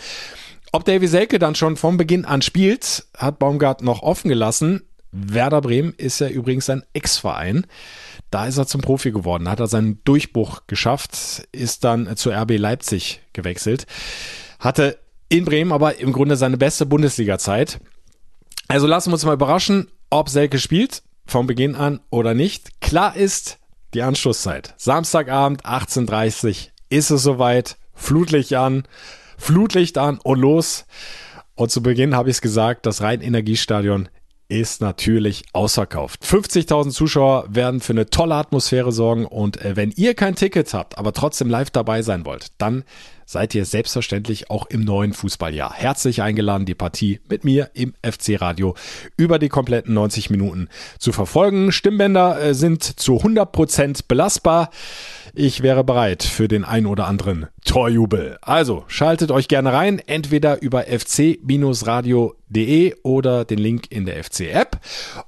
Ob 0.73 0.85
Davy 0.85 1.07
Selke 1.07 1.39
dann 1.39 1.55
schon 1.55 1.77
vom 1.77 1.97
Beginn 1.97 2.25
an 2.25 2.43
spielt, 2.43 3.07
hat 3.17 3.39
Baumgart 3.39 3.83
noch 3.83 4.03
offen 4.03 4.29
gelassen. 4.29 4.83
Werder 5.17 5.61
Bremen 5.61 5.95
ist 5.97 6.21
ja 6.21 6.29
übrigens 6.29 6.69
ein 6.69 6.83
Ex-Verein. 6.93 7.67
Da 8.31 8.47
ist 8.47 8.59
er 8.59 8.67
zum 8.67 8.81
Profi 8.81 9.13
geworden, 9.13 9.49
hat 9.49 9.61
er 9.61 9.67
seinen 9.67 10.03
Durchbruch 10.05 10.63
geschafft, 10.67 11.47
ist 11.53 11.85
dann 11.85 12.17
zu 12.17 12.31
RB 12.31 12.59
Leipzig 12.59 13.21
gewechselt, 13.33 13.87
hatte 14.59 14.99
in 15.29 15.45
Bremen 15.45 15.73
aber 15.73 15.99
im 15.99 16.13
Grunde 16.13 16.37
seine 16.37 16.57
beste 16.57 16.87
Bundesliga-Zeit. 16.87 17.81
Also 18.69 18.87
lassen 18.87 19.11
wir 19.11 19.15
uns 19.15 19.25
mal 19.25 19.35
überraschen, 19.35 19.89
ob 20.11 20.29
Selke 20.29 20.59
spielt, 20.59 21.03
vom 21.25 21.47
Beginn 21.47 21.75
an 21.75 22.01
oder 22.11 22.35
nicht. 22.35 22.81
Klar 22.81 23.17
ist 23.17 23.59
die 23.95 24.03
Anschlusszeit. 24.03 24.75
Samstagabend 24.77 25.65
18.30 25.65 26.49
Uhr 26.49 26.55
ist 26.89 27.11
es 27.11 27.23
soweit. 27.23 27.77
Flutlicht 27.95 28.53
an, 28.53 28.85
Flutlicht 29.39 29.99
an 29.99 30.19
und 30.23 30.39
los. 30.39 30.85
Und 31.55 31.71
zu 31.71 31.83
Beginn 31.83 32.15
habe 32.15 32.29
ich 32.29 32.37
es 32.37 32.43
gesagt, 32.43 32.85
das 32.85 33.01
Rhein-Energiestadion 33.01 34.11
ist 34.49 34.81
natürlich 34.81 35.45
ausverkauft. 35.53 36.25
50.000 36.25 36.91
Zuschauer 36.91 37.47
werden 37.49 37.81
für 37.81 37.93
eine 37.93 38.11
tolle 38.11 38.35
Atmosphäre 38.35 38.93
sorgen 38.93 39.27
und 39.27 39.61
äh, 39.65 39.77
wenn 39.77 39.93
ihr 39.97 40.15
kein 40.15 40.35
Ticket 40.35 40.73
habt, 40.75 40.99
aber 40.99 41.13
trotzdem 41.13 41.51
live 41.51 41.71
dabei 41.71 42.03
sein 42.03 42.25
wollt, 42.25 42.49
dann 42.59 42.85
seid 43.27 43.55
ihr 43.55 43.67
selbstverständlich 43.67 44.51
auch 44.51 44.67
im 44.67 44.81
neuen 44.83 45.13
Fußballjahr 45.13 45.75
herzlich 45.75 46.23
eingeladen, 46.23 46.65
die 46.65 46.75
Partie 46.75 47.21
mit 47.29 47.45
mir 47.45 47.71
im 47.75 47.93
FC 48.03 48.41
Radio 48.41 48.75
über 49.17 49.39
die 49.39 49.49
kompletten 49.49 49.93
90 49.95 50.31
Minuten 50.31 50.69
zu 50.99 51.13
verfolgen. 51.13 51.73
Stimmbänder 51.73 52.41
äh, 52.41 52.55
sind 52.55 52.83
zu 52.83 53.19
100% 53.21 54.05
belastbar. 54.09 54.71
Ich 55.35 55.63
wäre 55.63 55.85
bereit 55.85 56.23
für 56.23 56.49
den 56.49 56.65
ein 56.65 56.87
oder 56.87 57.07
anderen 57.07 57.49
Torjubel. 57.65 58.39
Also 58.41 58.85
schaltet 58.87 59.31
euch 59.31 59.49
gerne 59.49 59.73
rein, 59.73 59.99
entweder 59.99 60.63
über 60.63 60.85
fc-radio.de 60.85 61.35
oder 63.03 63.45
den 63.45 63.59
Link 63.59 63.91
in 63.91 64.07
der 64.07 64.25
FC-App. 64.25 64.79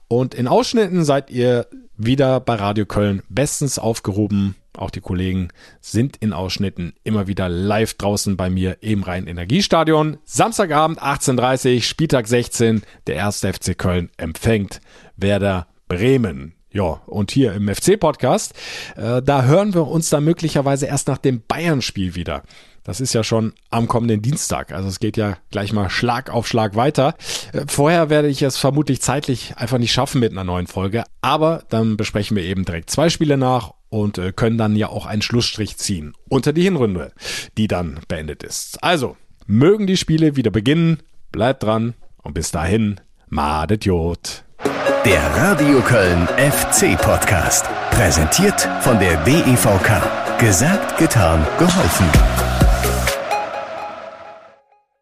Und 0.06 0.34
in 0.34 0.48
Ausschnitten 0.48 1.04
seid 1.04 1.30
ihr 1.30 1.66
wieder 1.98 2.40
bei 2.40 2.54
Radio 2.54 2.86
Köln 2.86 3.22
bestens 3.28 3.78
aufgehoben. 3.78 4.54
Auch 4.78 4.90
die 4.90 5.00
Kollegen 5.00 5.48
sind 5.80 6.16
in 6.18 6.32
Ausschnitten 6.32 6.94
immer 7.04 7.26
wieder 7.26 7.48
live 7.48 7.94
draußen 7.94 8.36
bei 8.36 8.48
mir 8.48 8.78
im 8.80 9.02
Rhein-Energiestadion. 9.02 10.18
Samstagabend 10.24 11.02
18.30 11.02 11.82
Spieltag 11.82 12.28
16. 12.28 12.82
Der 13.06 13.16
erste 13.16 13.52
FC 13.52 13.76
Köln 13.76 14.10
empfängt 14.16 14.80
Werder 15.16 15.66
Bremen. 15.88 16.54
Ja, 16.70 17.00
und 17.06 17.30
hier 17.30 17.54
im 17.54 17.74
FC-Podcast, 17.74 18.52
äh, 18.96 19.22
da 19.22 19.44
hören 19.44 19.72
wir 19.72 19.88
uns 19.88 20.10
dann 20.10 20.24
möglicherweise 20.24 20.86
erst 20.86 21.08
nach 21.08 21.18
dem 21.18 21.42
Bayern-Spiel 21.48 22.14
wieder. 22.14 22.42
Das 22.84 23.00
ist 23.00 23.14
ja 23.14 23.24
schon 23.24 23.54
am 23.70 23.88
kommenden 23.88 24.22
Dienstag. 24.22 24.72
Also 24.72 24.88
es 24.88 25.00
geht 25.00 25.16
ja 25.16 25.38
gleich 25.50 25.72
mal 25.72 25.90
Schlag 25.90 26.30
auf 26.30 26.46
Schlag 26.46 26.76
weiter. 26.76 27.14
Äh, 27.52 27.64
vorher 27.66 28.10
werde 28.10 28.28
ich 28.28 28.42
es 28.42 28.58
vermutlich 28.58 29.00
zeitlich 29.00 29.54
einfach 29.56 29.78
nicht 29.78 29.92
schaffen 29.92 30.20
mit 30.20 30.32
einer 30.32 30.44
neuen 30.44 30.66
Folge. 30.66 31.04
Aber 31.20 31.64
dann 31.68 31.96
besprechen 31.96 32.36
wir 32.36 32.44
eben 32.44 32.64
direkt 32.64 32.90
zwei 32.90 33.08
Spiele 33.08 33.36
nach 33.38 33.72
und 33.90 34.18
äh, 34.18 34.32
können 34.32 34.58
dann 34.58 34.76
ja 34.76 34.88
auch 34.88 35.06
einen 35.06 35.22
Schlussstrich 35.22 35.76
ziehen 35.76 36.14
unter 36.28 36.52
die 36.52 36.62
Hinrunde, 36.62 37.12
die 37.56 37.68
dann 37.68 38.00
beendet 38.08 38.42
ist. 38.42 38.82
Also, 38.82 39.16
mögen 39.46 39.86
die 39.86 39.96
Spiele 39.96 40.36
wieder 40.36 40.50
beginnen. 40.50 40.98
Bleibt 41.32 41.62
dran 41.62 41.94
und 42.22 42.34
bis 42.34 42.50
dahin, 42.50 43.00
Madet 43.28 43.84
Jod. 43.84 44.44
Der 45.04 45.22
Radio 45.36 45.80
Köln 45.80 46.26
FC 46.26 47.00
Podcast. 47.00 47.66
Präsentiert 47.90 48.68
von 48.80 48.98
der 48.98 49.16
DEVK. 49.24 50.38
Gesagt, 50.38 50.98
getan, 50.98 51.46
geholfen. 51.58 52.47